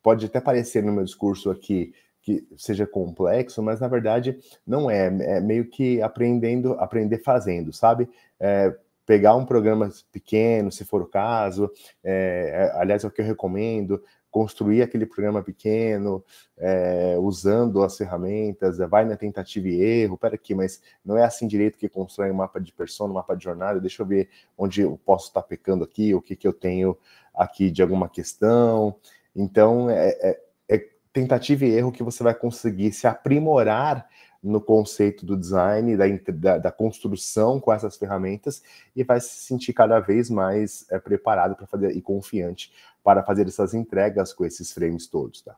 [0.00, 5.06] Pode até parecer no meu discurso aqui que seja complexo, mas na verdade não é.
[5.06, 8.08] É meio que aprendendo, aprender fazendo, sabe?
[8.38, 11.70] É, pegar um programa pequeno, se for o caso,
[12.04, 16.22] é, é aliás, é o que eu recomendo, construir aquele programa pequeno,
[16.58, 21.46] é, usando as ferramentas, vai na tentativa e erro, pera aqui, mas não é assim
[21.46, 24.82] direito que constrói um mapa de persona, um mapa de jornada, deixa eu ver onde
[24.82, 26.96] eu posso estar pecando aqui, o que, que eu tenho
[27.34, 28.96] aqui de alguma questão.
[29.34, 34.08] Então, é, é, é tentativa e erro que você vai conseguir se aprimorar
[34.42, 38.62] no conceito do design, da, da, da, construção com essas ferramentas
[38.94, 42.72] e vai se sentir cada vez mais é, preparado para fazer e confiante
[43.02, 45.56] para fazer essas entregas com esses frames todos, tá?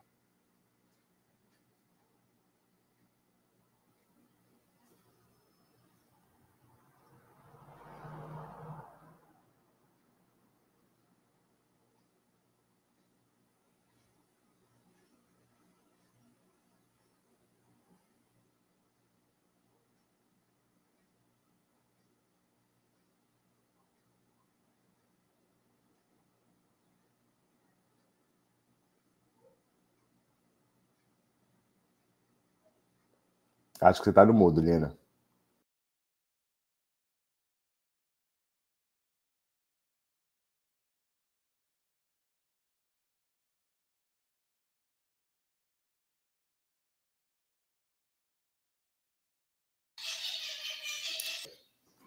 [33.81, 34.97] Acho que você está no mudo, Lina.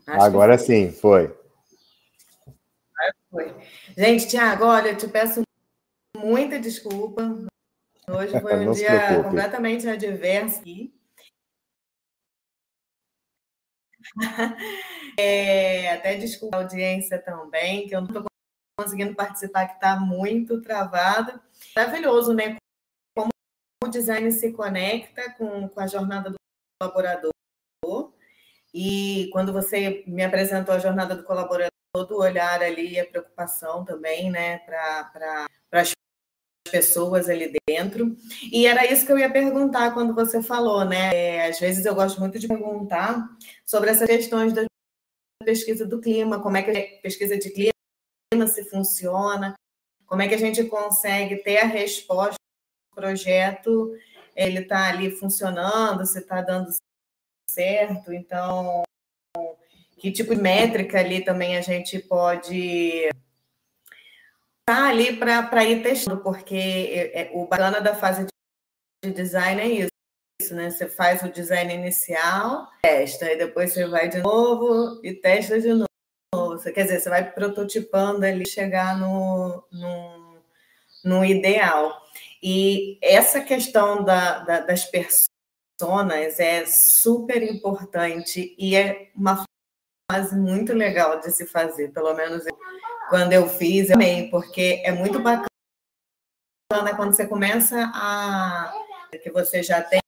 [0.06, 1.34] Acho Agora sim, foi.
[3.30, 3.54] foi.
[3.96, 5.42] Gente, Tiago, olha, eu te peço
[6.16, 7.22] muita desculpa.
[8.08, 10.94] Hoje foi um dia completamente adverso aqui.
[15.18, 18.24] É, até desculpa a audiência também, que eu não estou
[18.80, 21.38] conseguindo participar, que está muito travado.
[21.76, 22.56] Maravilhoso, né?
[23.14, 23.28] Como
[23.84, 26.36] o design se conecta com, com a jornada do
[26.80, 27.30] colaborador.
[28.72, 33.84] E quando você me apresentou a jornada do colaborador, todo o olhar ali, a preocupação
[33.84, 35.92] também, né, para as
[36.72, 38.16] pessoas ali dentro.
[38.50, 41.10] E era isso que eu ia perguntar quando você falou, né?
[41.14, 43.28] É, às vezes eu gosto muito de perguntar
[43.64, 44.64] sobre essas questões da
[45.44, 49.54] pesquisa do clima, como é que a pesquisa de clima se funciona,
[50.06, 52.36] como é que a gente consegue ter a resposta
[52.90, 53.94] do projeto,
[54.34, 56.70] ele está ali funcionando, se está dando
[57.46, 58.82] certo, então
[59.98, 63.08] que tipo de métrica ali também a gente pode
[64.72, 68.26] tá ali para ir testando, porque é, é, o bacana da fase
[69.04, 69.90] de design é isso,
[70.40, 70.70] isso, né?
[70.70, 75.68] Você faz o design inicial, testa, e depois você vai de novo e testa de
[75.74, 76.62] novo.
[76.62, 80.42] Quer dizer, você vai prototipando ali, chegar no, no,
[81.04, 82.00] no ideal.
[82.42, 89.44] E essa questão da, da, das personas é super importante e é uma
[90.10, 92.56] fase muito legal de se fazer, pelo menos eu
[93.12, 95.46] quando eu fiz, eu amei, porque é muito bacana
[96.96, 98.72] quando você começa a.
[99.22, 100.00] que você já tem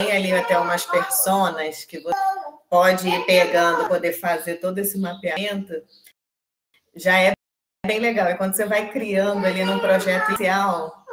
[0.00, 2.18] ali até umas personas que você
[2.68, 5.80] pode ir pegando, poder fazer todo esse mapeamento,
[6.96, 7.34] já é
[7.86, 8.28] bem legal.
[8.28, 11.06] E quando você vai criando ali num projeto inicial,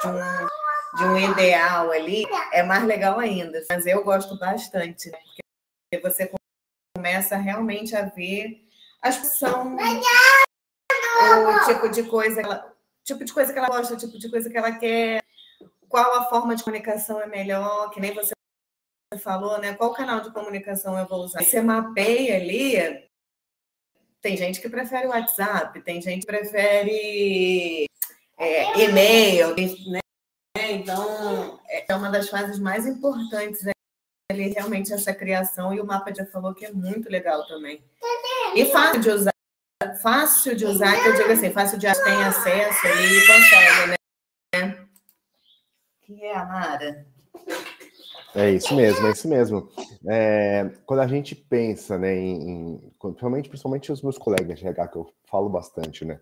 [0.00, 3.62] de um, de um ideal ali, é mais legal ainda.
[3.68, 5.18] Mas eu gosto bastante, né?
[5.90, 6.32] porque você
[6.96, 8.66] começa realmente a ver
[9.02, 9.76] as são
[11.48, 14.48] o tipo de coisa, ela, tipo de coisa que ela gosta, o tipo de coisa
[14.48, 15.22] que ela quer,
[15.88, 18.32] qual a forma de comunicação é melhor, que nem você
[19.22, 19.74] falou, né?
[19.74, 21.42] Qual canal de comunicação eu vou usar?
[21.42, 23.08] Você mapeia ali.
[24.20, 27.86] Tem gente que prefere WhatsApp, tem gente que prefere
[28.38, 29.54] é, e-mail,
[29.90, 30.00] né?
[30.70, 33.66] Então, é uma das fases mais importantes
[34.30, 37.84] ali, realmente, essa criação, e o mapa já falou que é muito legal também.
[38.54, 39.32] E fácil de usar
[39.96, 43.96] fácil de usar, que eu digo assim, fácil de tem acesso ali e consegue,
[44.54, 44.86] né?
[46.02, 47.06] Que é a Mara.
[48.34, 49.68] É isso mesmo, é isso mesmo.
[50.06, 54.88] É, quando a gente pensa, né, em, em, principalmente, principalmente os meus colegas de RH,
[54.88, 56.18] que eu falo bastante, né,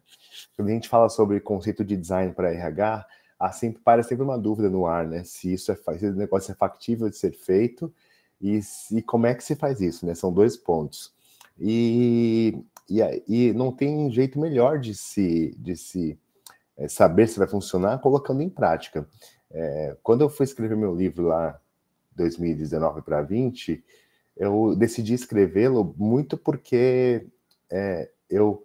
[0.56, 3.06] quando a gente fala sobre conceito de design para RH,
[3.38, 6.50] há sempre, parece sempre uma dúvida no ar, né, se isso é, se o negócio
[6.50, 7.92] é factível de ser feito
[8.40, 11.12] e, e como é que se faz isso, né, são dois pontos.
[11.58, 12.58] E
[12.88, 16.18] e, e não tem jeito melhor de se, de se
[16.76, 19.06] é, saber se vai funcionar colocando em prática.
[19.50, 21.60] É, quando eu fui escrever meu livro lá,
[22.16, 23.82] 2019 para 20,
[24.36, 27.26] eu decidi escrevê-lo muito porque
[27.70, 28.64] é, eu,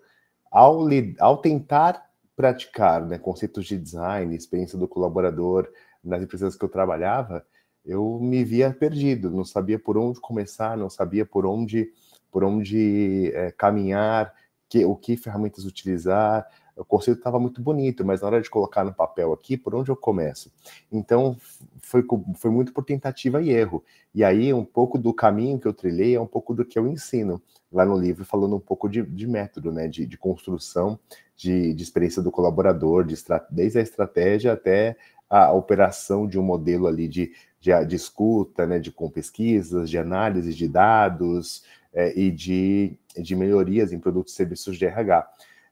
[0.51, 0.85] ao,
[1.19, 5.69] ao tentar praticar né, conceitos de design, experiência do colaborador
[6.03, 7.45] nas empresas que eu trabalhava,
[7.85, 11.91] eu me via perdido, não sabia por onde começar, não sabia por onde
[12.35, 14.33] por onde é, caminhar,
[14.67, 16.45] que, o que ferramentas utilizar.
[16.75, 19.89] O conceito estava muito bonito, mas na hora de colocar no papel aqui, por onde
[19.89, 20.51] eu começo?
[20.91, 21.37] Então,
[21.79, 22.03] foi,
[22.35, 23.81] foi muito por tentativa e erro.
[24.13, 26.85] E aí, um pouco do caminho que eu trilhei é um pouco do que eu
[26.85, 30.99] ensino lá no livro, falando um pouco de, de método, né, de, de construção,
[31.37, 33.15] de, de, experiência do colaborador, de
[33.49, 34.97] desde a estratégia até
[35.29, 37.31] a operação de um modelo ali de,
[37.61, 41.63] de, de escuta, né, de com pesquisas, de análise de dados,
[41.95, 45.27] é, e de, de melhorias em produtos e serviços de RH.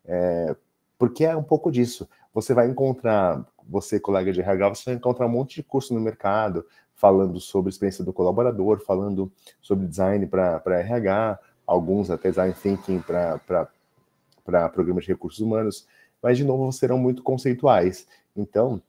[0.05, 0.55] É,
[0.97, 2.09] porque é um pouco disso.
[2.34, 5.99] Você vai encontrar, você, colega de RH, você vai encontrar um monte de curso no
[5.99, 6.65] mercado
[6.95, 14.69] falando sobre experiência do colaborador, falando sobre design para RH, alguns até design thinking para
[14.69, 15.86] programas de recursos humanos,
[16.21, 18.07] mas de novo serão muito conceituais.
[18.36, 18.82] Então,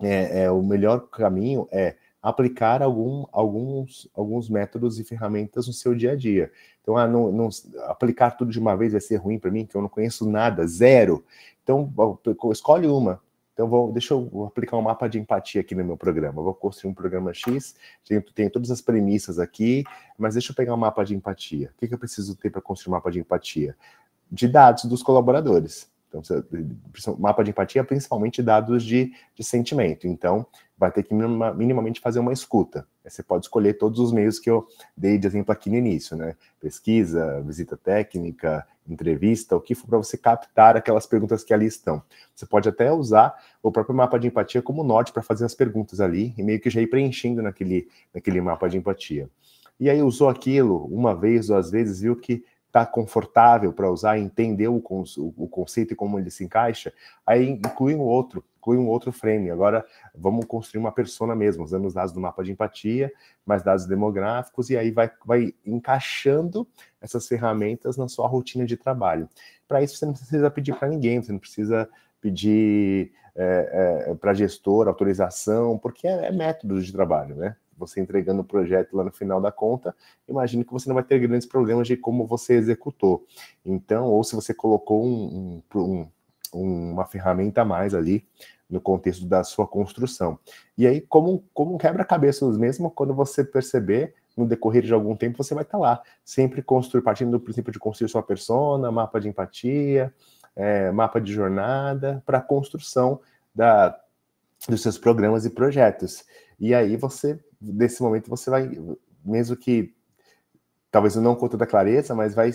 [0.00, 1.96] é, é, o melhor caminho é
[2.28, 6.50] aplicar algum, alguns, alguns métodos e ferramentas no seu dia a dia.
[6.82, 7.48] Então, ah, não, não,
[7.84, 10.66] aplicar tudo de uma vez vai ser ruim para mim, que eu não conheço nada,
[10.66, 11.24] zero.
[11.62, 11.88] Então,
[12.50, 13.20] escolhe uma,
[13.54, 16.42] Então, vou, deixa eu aplicar um mapa de empatia aqui no meu programa.
[16.42, 19.84] vou construir um programa X, tenho, tenho, todas as premissas aqui,
[20.18, 21.70] mas deixa eu pegar um mapa de empatia.
[21.76, 23.76] O que, que eu preciso ter para construir um mapa de empatia?
[24.28, 25.88] De dados dos colaboradores.
[26.08, 26.22] Então,
[27.18, 30.08] mapa de empatia, principalmente dados de, de sentimento.
[30.08, 30.44] Então,
[30.78, 32.86] vai ter que minimamente fazer uma escuta.
[33.04, 34.66] Você pode escolher todos os meios que eu
[34.96, 36.36] dei de exemplo aqui no início, né?
[36.60, 42.02] Pesquisa, visita técnica, entrevista, o que for para você captar aquelas perguntas que ali estão.
[42.34, 46.00] Você pode até usar o próprio mapa de empatia como norte para fazer as perguntas
[46.00, 49.30] ali e meio que já ir preenchendo naquele, naquele mapa de empatia.
[49.78, 54.68] E aí usou aquilo uma vez, duas vezes, viu que está confortável para usar, entender
[54.68, 56.92] o, o, conceito e como ele se encaixa,
[57.26, 59.50] aí inclui um outro, inclui um outro frame.
[59.50, 63.10] Agora vamos construir uma persona mesmo, usando os dados do mapa de empatia,
[63.46, 66.68] mais dados demográficos, e aí vai, vai encaixando
[67.00, 69.28] essas ferramentas na sua rotina de trabalho.
[69.66, 71.88] Para isso você não precisa pedir para ninguém, você não precisa
[72.20, 77.56] pedir é, é, para gestor autorização, porque é, é método de trabalho, né?
[77.76, 79.94] Você entregando o projeto lá no final da conta,
[80.28, 83.24] imagino que você não vai ter grandes problemas de como você executou.
[83.64, 86.08] Então, ou se você colocou um, um,
[86.54, 88.26] um, uma ferramenta a mais ali
[88.68, 90.38] no contexto da sua construção.
[90.76, 95.42] E aí, como, como um quebra-cabeça mesmo, quando você perceber, no decorrer de algum tempo,
[95.42, 99.28] você vai estar lá, sempre construir, partindo do princípio de construir sua persona, mapa de
[99.28, 100.12] empatia,
[100.54, 103.20] é, mapa de jornada, para a construção
[103.54, 103.98] da,
[104.68, 106.24] dos seus programas e projetos.
[106.58, 108.70] E aí você nesse momento você vai,
[109.24, 109.94] mesmo que
[110.90, 112.50] talvez não com toda clareza, mas vai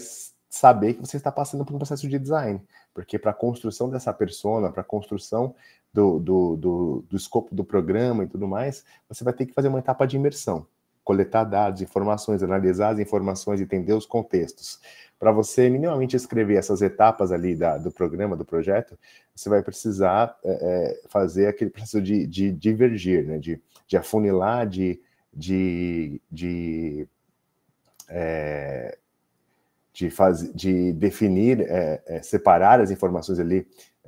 [0.50, 2.62] saber que você está passando por um processo de design,
[2.94, 5.56] porque para a construção dessa persona, para a construção
[5.94, 9.68] do, do, do, do, escopo do programa e tudo mais, você vai ter que fazer
[9.68, 10.66] uma etapa de imersão,
[11.04, 14.80] coletar dados, informações, analisar as informações, entender os contextos.
[15.22, 18.98] Para você minimamente escrever essas etapas ali da, do programa, do projeto,
[19.34, 23.62] você vai precisar é, fazer aquele processo de, de divergir, né, de
[23.92, 25.02] de afunilar, de,
[25.34, 27.06] de, de,
[28.08, 28.98] é,
[29.92, 33.68] de, faz, de definir, é, separar as informações ali,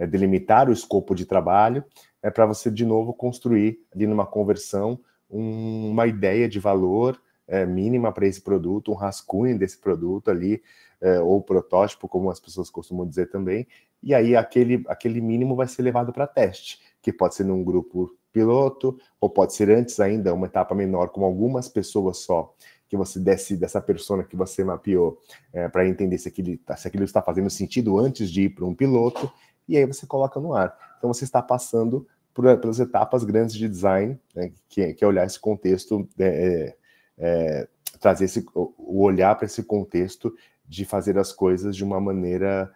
[0.10, 1.84] delimitar o escopo de trabalho,
[2.22, 4.98] é para você, de novo, construir ali numa conversão
[5.30, 10.64] um, uma ideia de valor é, mínima para esse produto, um rascunho desse produto ali,
[11.04, 13.68] é, ou protótipo, como as pessoas costumam dizer também,
[14.02, 18.16] e aí aquele, aquele mínimo vai ser levado para teste, que pode ser num grupo
[18.32, 22.56] piloto, ou pode ser antes ainda, uma etapa menor, com algumas pessoas só,
[22.88, 25.20] que você desce dessa persona que você mapeou,
[25.52, 28.66] é, para entender se aquilo, tá, se aquilo está fazendo sentido antes de ir para
[28.66, 29.30] um piloto,
[29.68, 30.76] e aí você coloca no ar.
[30.98, 35.26] Então você está passando por, pelas etapas grandes de design, né, que, que, é olhar
[35.26, 36.76] esse contexto, é, é,
[37.18, 37.68] é
[38.00, 40.34] trazer esse, o olhar para esse contexto
[40.66, 42.74] de fazer as coisas de uma maneira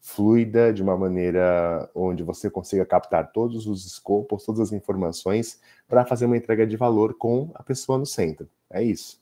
[0.00, 6.06] fluida, de uma maneira onde você consiga captar todos os escopos, todas as informações, para
[6.06, 8.48] fazer uma entrega de valor com a pessoa no centro.
[8.70, 9.20] É isso.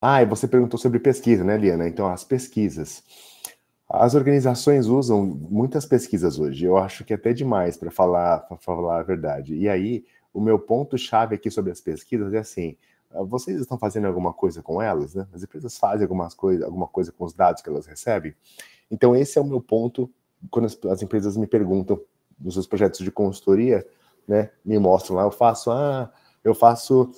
[0.00, 1.88] Ah, e você perguntou sobre pesquisa, né, Liana?
[1.88, 3.02] Então, as pesquisas.
[3.88, 6.64] As organizações usam muitas pesquisas hoje.
[6.64, 9.54] Eu acho que é até demais para falar, para falar a verdade.
[9.54, 10.04] E aí,
[10.36, 12.76] o meu ponto chave aqui sobre as pesquisas é assim:
[13.10, 15.26] ah, vocês estão fazendo alguma coisa com elas, né?
[15.32, 18.34] As empresas fazem algumas coisa, alguma coisa com os dados que elas recebem.
[18.90, 20.12] Então, esse é o meu ponto
[20.50, 21.98] quando as, as empresas me perguntam
[22.38, 23.86] nos seus projetos de consultoria,
[24.28, 24.50] né?
[24.62, 26.12] Me mostram lá, eu faço, ah,
[26.44, 27.10] eu faço.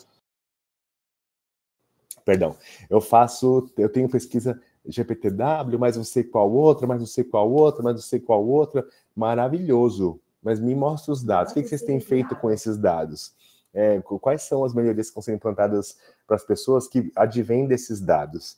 [2.25, 2.57] Perdão,
[2.89, 7.51] eu faço, eu tenho pesquisa GPTW, mas não sei qual outra, mas não sei qual
[7.51, 8.87] outra, mas não sei qual outra.
[9.17, 10.21] Maravilhoso.
[10.43, 11.53] Mas me mostra os dados.
[11.53, 13.33] O que, que vocês têm feito com esses dados?
[13.75, 18.01] É, quais são as melhorias que estão sendo implantadas para as pessoas que advêm desses
[18.01, 18.57] dados?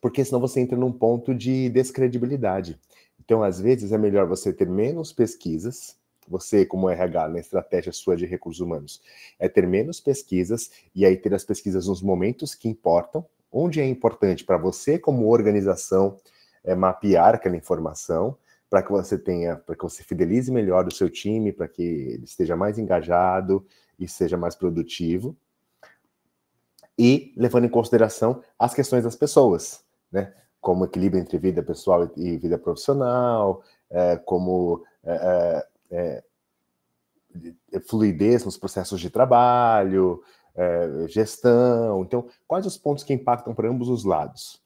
[0.00, 2.78] Porque senão você entra num ponto de descredibilidade.
[3.20, 5.96] Então, às vezes, é melhor você ter menos pesquisas,
[6.28, 9.02] você, como RH, na estratégia sua de recursos humanos,
[9.38, 13.86] é ter menos pesquisas e aí ter as pesquisas nos momentos que importam, onde é
[13.86, 16.18] importante para você, como organização,
[16.62, 18.36] é, mapear aquela informação,
[18.70, 22.24] para que você tenha, para que você fidelize melhor o seu time, para que ele
[22.24, 23.66] esteja mais engajado
[23.98, 25.36] e seja mais produtivo.
[26.98, 30.34] E levando em consideração as questões das pessoas, né?
[30.60, 36.24] Como equilíbrio entre vida pessoal e vida profissional, é, como é, é,
[37.72, 40.22] é fluidez nos processos de trabalho,
[40.54, 42.02] é, gestão.
[42.02, 44.60] Então, quais os pontos que impactam para ambos os lados?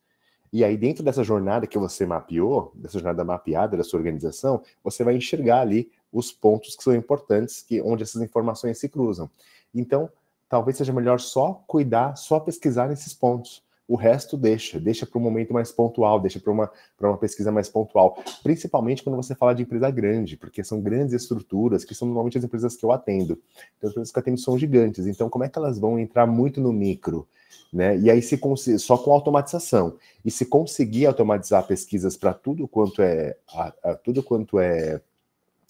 [0.52, 5.02] E aí, dentro dessa jornada que você mapeou, dessa jornada mapeada da sua organização, você
[5.02, 9.30] vai enxergar ali os pontos que são importantes, que onde essas informações se cruzam.
[9.74, 10.10] Então,
[10.50, 15.22] talvez seja melhor só cuidar, só pesquisar nesses pontos, o resto deixa, deixa para um
[15.22, 16.70] momento mais pontual, deixa para uma,
[17.00, 21.84] uma pesquisa mais pontual, principalmente quando você fala de empresa grande, porque são grandes estruturas,
[21.84, 23.38] que são normalmente as empresas que eu atendo.
[23.76, 26.26] Então, as empresas que eu atendo são gigantes, então como é que elas vão entrar
[26.26, 27.28] muito no micro?
[27.72, 27.98] Né?
[27.98, 28.38] E aí, se
[28.78, 29.96] só com automatização.
[30.24, 35.00] E se conseguir automatizar pesquisas para tudo quanto é a, a, tudo quanto é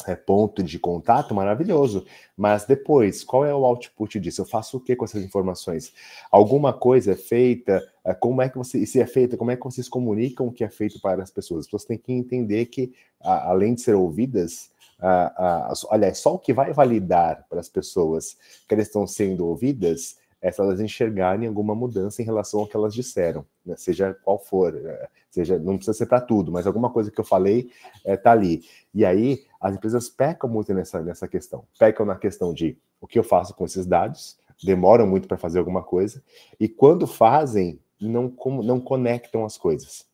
[0.06, 2.04] é, ponto de contato, maravilhoso.
[2.36, 4.42] Mas depois, qual é o output disso?
[4.42, 5.92] Eu faço o que com essas informações?
[6.30, 7.82] Alguma coisa é feita?
[8.04, 10.64] É, como é que você, se é feita, como é que vocês comunicam o que
[10.64, 11.60] é feito para as pessoas?
[11.60, 16.34] As pessoas têm que entender que, a, além de ser ouvidas, a, a, aliás, só
[16.34, 18.36] o que vai validar para as pessoas
[18.68, 22.76] que elas estão sendo ouvidas é se elas enxergarem alguma mudança em relação ao que
[22.76, 23.76] elas disseram, né?
[23.76, 27.24] seja qual for, é, seja não precisa ser para tudo, mas alguma coisa que eu
[27.24, 28.64] falei está é, tá ali.
[28.92, 33.18] E aí as empresas pecam muito nessa, nessa questão, pecam na questão de o que
[33.18, 36.22] eu faço com esses dados, demoram muito para fazer alguma coisa,
[36.58, 38.34] e quando fazem, não,
[38.64, 40.04] não conectam as coisas.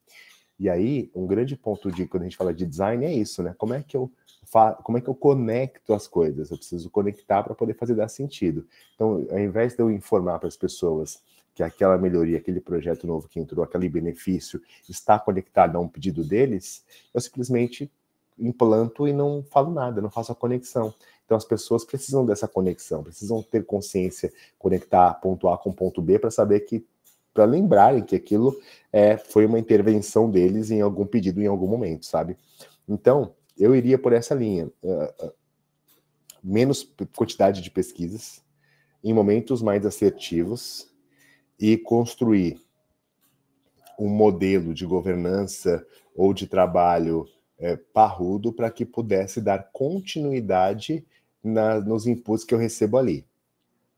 [0.59, 3.55] E aí, um grande ponto de quando a gente fala de design é isso, né?
[3.57, 4.11] Como é que eu
[4.82, 6.51] como é que eu conecto as coisas?
[6.51, 8.66] Eu preciso conectar para poder fazer dar sentido.
[8.94, 11.22] Então, ao invés de eu informar para as pessoas
[11.55, 16.24] que aquela melhoria, aquele projeto novo que entrou, aquele benefício está conectado a um pedido
[16.24, 16.82] deles,
[17.12, 17.90] eu simplesmente
[18.39, 20.95] implanto e não falo nada, não faço a conexão.
[21.24, 26.18] Então as pessoas precisam dessa conexão, precisam ter consciência, conectar ponto A com ponto B
[26.18, 26.86] para saber que
[27.34, 28.59] para lembrarem que aquilo
[28.93, 32.36] é, foi uma intervenção deles em algum pedido em algum momento, sabe?
[32.89, 34.68] Então, eu iria por essa linha.
[36.43, 38.43] Menos quantidade de pesquisas,
[39.05, 40.89] em momentos mais assertivos,
[41.61, 42.61] e construir
[43.99, 45.84] um modelo de governança
[46.16, 47.26] ou de trabalho
[47.59, 51.05] é, parrudo para que pudesse dar continuidade
[51.43, 53.27] na, nos inputs que eu recebo ali,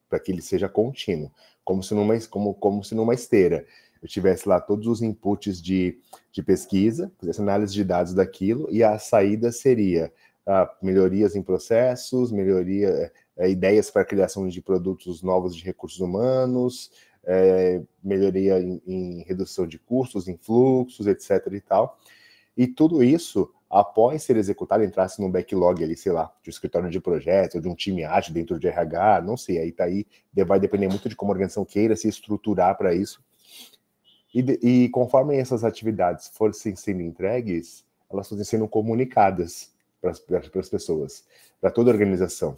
[0.09, 1.31] para que ele seja contínuo,
[1.65, 3.67] como se numa, como, como se numa esteira
[4.03, 5.99] eu tivesse lá todos os inputs de,
[6.33, 10.11] de pesquisa, fizesse análise de dados daquilo, e a saída seria
[10.47, 16.01] ah, melhorias em processos, melhoria, é, ideias para a criação de produtos novos de recursos
[16.01, 16.91] humanos,
[17.25, 21.47] é, melhoria em, em, redução de custos, em fluxos, etc.
[21.53, 21.99] e tal.
[22.57, 26.91] E tudo isso, após ser executado, entrasse num backlog ali, sei lá, de um escritório
[26.91, 30.07] de projetos, ou de um time ágil dentro de RH, não sei, aí tá aí,
[30.47, 33.23] vai depender muito de como a organização queira se estruturar para isso.
[34.35, 40.11] E, e conforme essas atividades fossem sendo entregues, elas fossem sendo comunicadas para
[40.61, 41.25] as pessoas,
[41.61, 42.57] para toda a organização,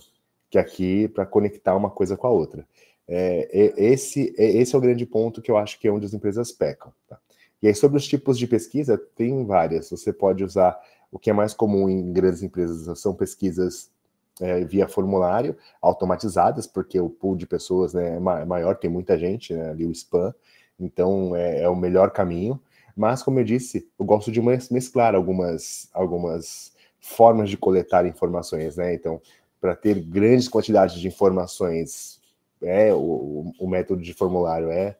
[0.50, 2.66] que aqui para conectar uma coisa com a outra.
[3.08, 6.52] É, esse, esse é o grande ponto que eu acho que é onde as empresas
[6.52, 6.92] pecam.
[7.08, 7.18] Tá?
[7.62, 9.88] E aí, sobre os tipos de pesquisa, tem várias.
[9.90, 10.78] Você pode usar
[11.10, 13.90] o que é mais comum em grandes empresas, são pesquisas
[14.40, 19.54] é, via formulário, automatizadas, porque o pool de pessoas né, é maior, tem muita gente,
[19.54, 20.34] né, ali o spam.
[20.80, 22.60] Então é, é, o melhor caminho.
[22.96, 28.92] Mas, como eu disse, eu gosto de mesclar algumas, algumas formas de coletar informações, né?
[28.92, 29.20] Então,
[29.60, 32.20] para ter grandes quantidades de informações,
[32.62, 34.96] é o, o método de formulário é,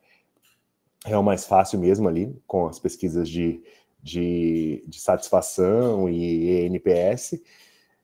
[1.07, 3.63] é o mais fácil mesmo ali, com as pesquisas de,
[4.03, 7.41] de, de satisfação e NPS,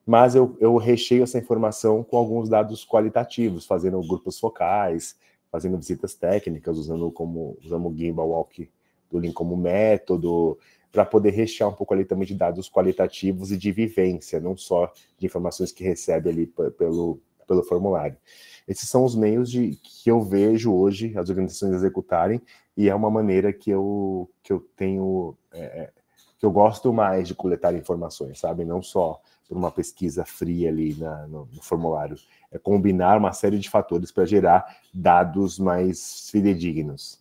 [0.05, 5.15] mas eu, eu recheio essa informação com alguns dados qualitativos, fazendo grupos focais,
[5.51, 8.69] fazendo visitas técnicas, usando como usando o Gimbal Walk
[9.11, 10.57] do Lean como método,
[10.91, 14.91] para poder rechear um pouco ali também de dados qualitativos e de vivência, não só
[15.17, 16.47] de informações que recebe ali
[16.77, 18.17] pelo, pelo formulário.
[18.67, 22.41] Esses são os meios de, que eu vejo hoje as organizações executarem,
[22.79, 25.91] e é uma maneira que eu, que eu tenho, é, é
[26.37, 28.63] que eu gosto mais de coletar informações, sabe?
[28.63, 32.15] Não só por uma pesquisa fria ali na, no, no formulário
[32.49, 37.19] é combinar uma série de fatores para gerar dados mais fidedignos.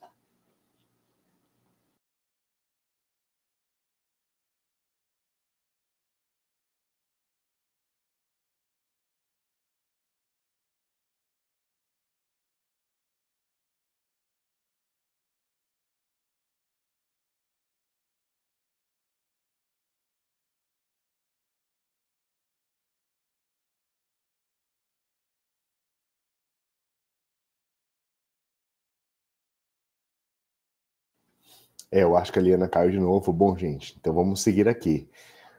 [31.90, 33.32] É, eu acho que a Liana caiu de novo.
[33.32, 35.08] Bom, gente, então vamos seguir aqui.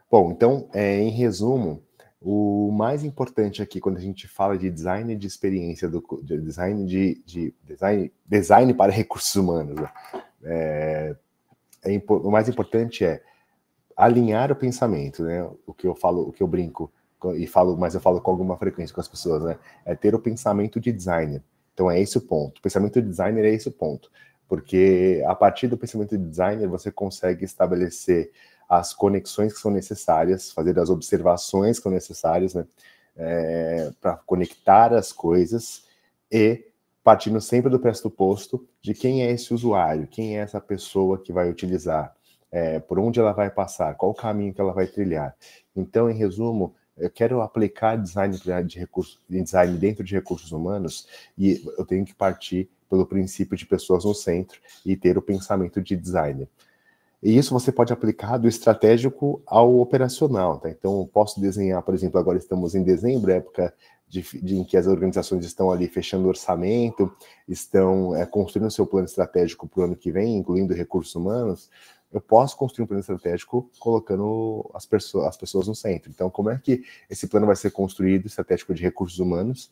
[0.09, 1.83] Bom, então, é, em resumo,
[2.21, 6.85] o mais importante aqui quando a gente fala de design de experiência, do, de design
[6.85, 9.89] de, de design, design para recursos humanos, né?
[10.43, 11.15] é,
[11.85, 13.21] é, o mais importante é
[13.95, 15.47] alinhar o pensamento, né?
[15.65, 16.91] O que eu falo, o que eu brinco
[17.35, 19.57] e falo, mas eu falo com alguma frequência com as pessoas, né?
[19.85, 21.43] É ter o pensamento de designer.
[21.73, 22.59] Então é esse o ponto.
[22.59, 24.09] O pensamento de designer é esse o ponto
[24.49, 28.31] porque a partir do pensamento de designer você consegue estabelecer
[28.67, 32.65] as conexões que são necessárias, fazer as observações que são necessárias, né,
[33.15, 35.83] é, para conectar as coisas
[36.31, 36.65] e
[37.03, 41.49] partindo sempre do pressuposto de quem é esse usuário, quem é essa pessoa que vai
[41.49, 42.15] utilizar,
[42.51, 45.35] é, por onde ela vai passar, qual o caminho que ela vai trilhar.
[45.75, 51.63] Então, em resumo, eu quero aplicar design de recursos, design dentro de recursos humanos e
[51.77, 55.95] eu tenho que partir pelo princípio de pessoas no centro e ter o pensamento de
[55.95, 56.47] designer.
[57.21, 60.69] E isso você pode aplicar do estratégico ao operacional, tá?
[60.69, 63.73] Então, posso desenhar, por exemplo, agora estamos em dezembro, época
[64.07, 67.11] de, de, em que as organizações estão ali fechando orçamento,
[67.47, 71.69] estão é, construindo seu plano estratégico para o ano que vem, incluindo recursos humanos,
[72.11, 76.09] eu posso construir um plano estratégico colocando as, pessoas, as pessoas no centro.
[76.09, 79.71] Então, como é que esse plano vai ser construído, estratégico de recursos humanos,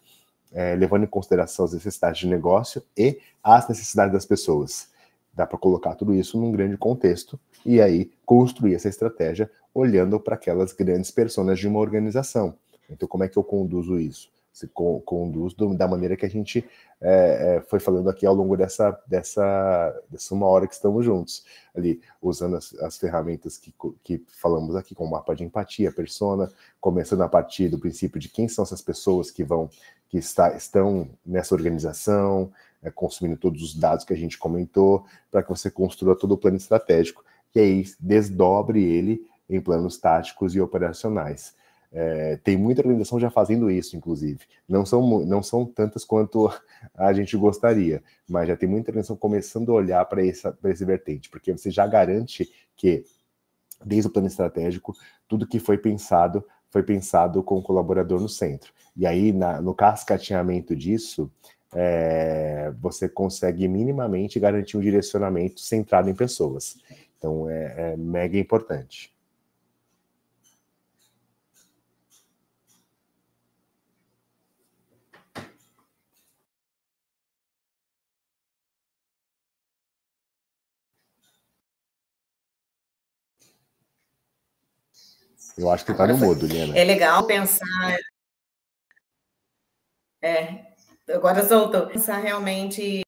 [0.51, 4.89] é, levando em consideração as necessidades de negócio e as necessidades das pessoas?
[5.33, 10.35] Dá para colocar tudo isso num grande contexto e aí construir essa estratégia olhando para
[10.35, 12.55] aquelas grandes pessoas de uma organização.
[12.89, 14.29] Então, como é que eu conduzo isso?
[14.57, 16.67] Se conduz do, da maneira que a gente
[16.99, 21.45] é, é, foi falando aqui ao longo dessa, dessa, dessa uma hora que estamos juntos,
[21.75, 23.71] ali, usando as, as ferramentas que,
[24.03, 26.51] que falamos aqui, com o mapa de empatia, persona,
[26.81, 29.69] começando a partir do princípio de quem são essas pessoas que vão,
[30.09, 32.51] que está, estão nessa organização,
[32.81, 36.37] é, consumindo todos os dados que a gente comentou, para que você construa todo o
[36.37, 41.53] plano estratégico, e aí desdobre ele em planos táticos e operacionais.
[41.91, 44.39] É, tem muita organização já fazendo isso, inclusive.
[44.67, 46.51] Não são, não são tantas quanto
[46.93, 51.51] a gente gostaria, mas já tem muita organização começando a olhar para esse vertente, porque
[51.51, 53.05] você já garante que,
[53.83, 54.93] desde o plano estratégico,
[55.27, 58.73] tudo que foi pensado foi pensado com o colaborador no centro.
[58.95, 61.31] E aí, na, no cascateamento disso,
[61.73, 66.77] é, você consegue minimamente garantir um direcionamento centrado em pessoas.
[67.17, 69.11] Então, é, é mega importante.
[85.57, 86.77] Eu acho que está no mudo, Liana.
[86.77, 87.97] É legal pensar.
[90.21, 90.65] É,
[91.09, 91.87] agora soltou.
[91.87, 93.01] Pensar realmente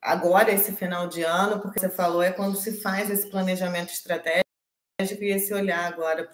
[0.00, 4.42] agora, esse final de ano, porque você falou, é quando se faz esse planejamento estratégico
[5.22, 6.28] e esse olhar agora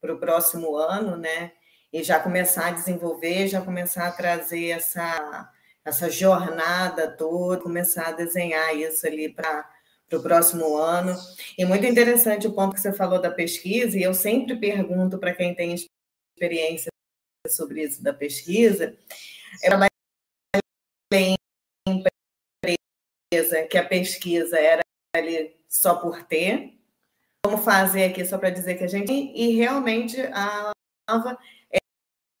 [0.00, 1.52] para o próximo ano, né?
[1.92, 5.48] E já começar a desenvolver, já começar a trazer essa,
[5.84, 9.68] essa jornada toda, começar a desenhar isso ali para
[10.12, 11.16] para o próximo ano.
[11.56, 15.34] E muito interessante o ponto que você falou da pesquisa, e eu sempre pergunto para
[15.34, 15.74] quem tem
[16.34, 16.90] experiência
[17.48, 18.96] sobre isso da pesquisa,
[19.62, 19.88] eu trabalhei
[21.14, 21.36] em
[21.88, 24.82] empresa que a pesquisa era
[25.16, 26.78] ali só por ter,
[27.44, 30.72] vamos fazer aqui só para dizer que a gente e realmente a
[31.08, 31.38] nova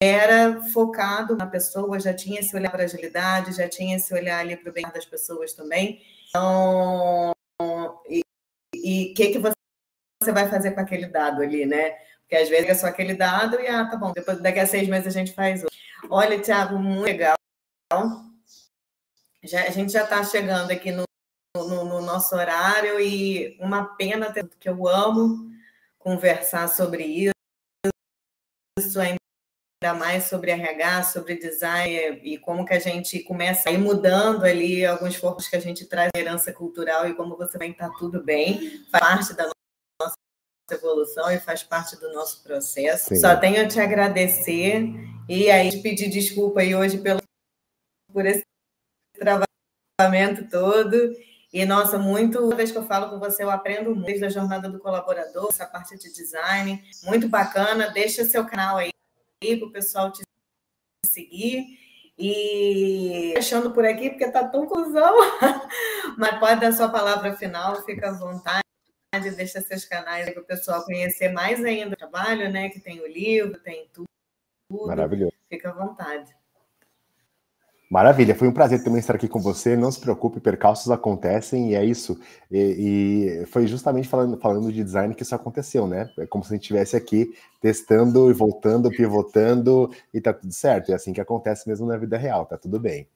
[0.02, 4.56] era focado na pessoa, já tinha esse olhar para agilidade, já tinha esse olhar ali
[4.56, 6.02] para o bem das pessoas também.
[6.28, 7.32] Então,
[8.74, 11.90] e o que, que você vai fazer com aquele dado ali, né?
[12.20, 14.88] Porque às vezes é só aquele dado e, ah, tá bom, depois daqui a seis
[14.88, 15.78] meses a gente faz outro.
[16.10, 17.36] Olha, Tiago, muito legal.
[19.42, 21.04] Já, a gente já está chegando aqui no,
[21.56, 25.50] no, no, nosso horário e uma pena, que eu amo
[25.98, 27.32] conversar sobre isso,
[29.82, 34.44] ainda mais sobre RH, sobre design e como que a gente começa a ir mudando
[34.44, 38.22] ali alguns focos que a gente traz herança cultural e como você vai estar tudo
[38.22, 39.50] bem, faz parte da
[40.00, 40.14] nossa
[40.70, 43.08] evolução e faz parte do nosso processo.
[43.08, 43.16] Sim.
[43.16, 44.88] Só tenho a te agradecer
[45.28, 47.20] e aí te pedir desculpa aí hoje pelo,
[48.12, 48.44] por esse
[49.18, 51.12] travamento todo.
[51.52, 54.70] E, nossa, muito, toda vez que eu falo com você, eu aprendo muito da jornada
[54.70, 57.90] do colaborador, essa parte de design, muito bacana.
[57.90, 58.92] Deixa seu canal aí
[59.58, 60.22] para o pessoal te
[61.06, 61.78] seguir.
[62.18, 65.16] E fechando por aqui, porque está tão cuzão,
[66.18, 68.62] mas pode dar sua palavra final, fica à vontade,
[69.34, 72.68] deixa seus canais para o pessoal conhecer mais ainda o trabalho, né?
[72.68, 74.06] Que tem o livro, tem tudo.
[74.86, 75.32] Maravilhoso.
[75.48, 76.32] Fica à vontade.
[77.92, 79.76] Maravilha, foi um prazer também estar aqui com você.
[79.76, 82.18] Não se preocupe, percalços acontecem e é isso.
[82.50, 86.08] E, e, foi justamente falando, falando de design que isso aconteceu, né?
[86.18, 90.90] É como se a gente estivesse aqui testando e voltando, pivotando e tá tudo certo.
[90.90, 93.06] É assim que acontece mesmo na vida real, tá tudo bem.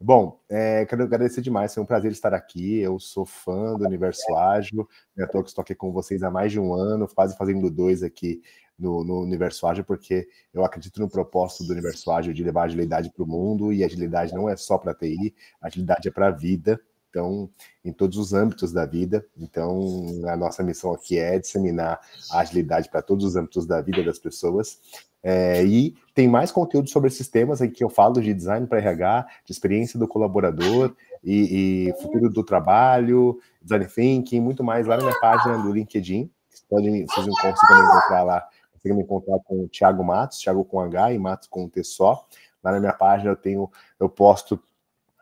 [0.00, 2.80] Bom, é, quero agradecer demais, foi um prazer estar aqui.
[2.80, 6.74] Eu sou fã do Universo Ágil, eu estou aqui com vocês há mais de um
[6.74, 8.42] ano, quase fazendo dois aqui
[8.78, 13.10] no, no, Universo Ágil, porque eu acredito no propósito do Universo Ágil de levar agilidade
[13.10, 16.80] para o mundo, e agilidade não é só para TI, agilidade é para a vida.
[17.10, 17.48] então,
[17.84, 19.24] em todos os âmbitos da vida.
[19.38, 22.00] Então, a nossa missão aqui é disseminar
[22.30, 24.80] a agilidade para todos os âmbitos da vida das pessoas.
[25.26, 28.78] É, e tem mais conteúdo sobre esses temas em que eu falo de design para
[28.78, 30.94] RH, de experiência do colaborador
[31.24, 36.30] e, e, futuro do trabalho, design thinking, muito mais lá na minha página do LinkedIn.
[36.50, 38.46] Vocês, podem, vocês conseguem me encontrar lá,
[38.84, 42.26] conseguem me encontrar com o Thiago Matos, Thiago com H e Matos com T só.
[42.62, 44.60] Lá na minha página eu tenho, eu posto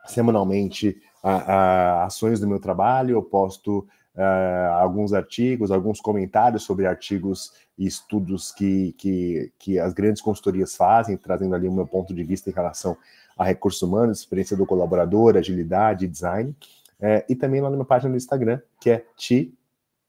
[0.05, 6.85] semanalmente a, a, ações do meu trabalho, eu posto uh, alguns artigos, alguns comentários sobre
[6.85, 12.13] artigos e estudos que, que, que as grandes consultorias fazem, trazendo ali o meu ponto
[12.13, 12.97] de vista em relação
[13.37, 16.55] a recursos humanos, experiência do colaborador, agilidade, design.
[16.99, 19.53] É, e também lá na minha página no Instagram, que é ti,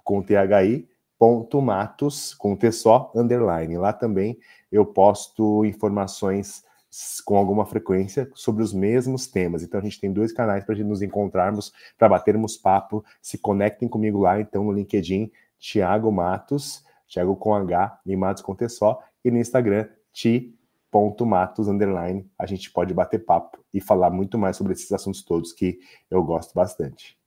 [0.02, 0.86] com THI,
[1.62, 3.76] matos, com T só, underline.
[3.76, 4.38] Lá também
[4.70, 6.64] eu posto informações
[7.24, 9.62] com alguma frequência sobre os mesmos temas.
[9.62, 13.04] Então a gente tem dois canais para nos encontrarmos, para batermos papo.
[13.20, 18.54] Se conectem comigo lá, então, no LinkedIn, Thiago Matos, Thiago com H e Matos com
[18.54, 22.28] T só, e no Instagram, ti.matos, underline.
[22.38, 26.22] A gente pode bater papo e falar muito mais sobre esses assuntos todos que eu
[26.22, 27.18] gosto bastante.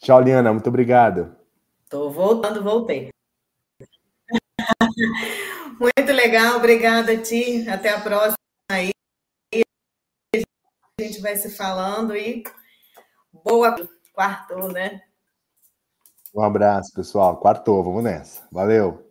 [0.00, 0.52] Tchau, Liana.
[0.52, 1.36] Muito obrigado.
[1.84, 3.10] Estou voltando, voltei.
[5.78, 7.68] Muito legal, obrigada a ti.
[7.68, 8.36] Até a próxima
[8.70, 8.90] aí.
[9.54, 12.42] A gente vai se falando e
[13.44, 13.76] boa
[14.12, 15.02] quartou, né?
[16.34, 17.38] Um abraço, pessoal.
[17.38, 18.46] Quartou, vamos nessa.
[18.50, 19.09] Valeu.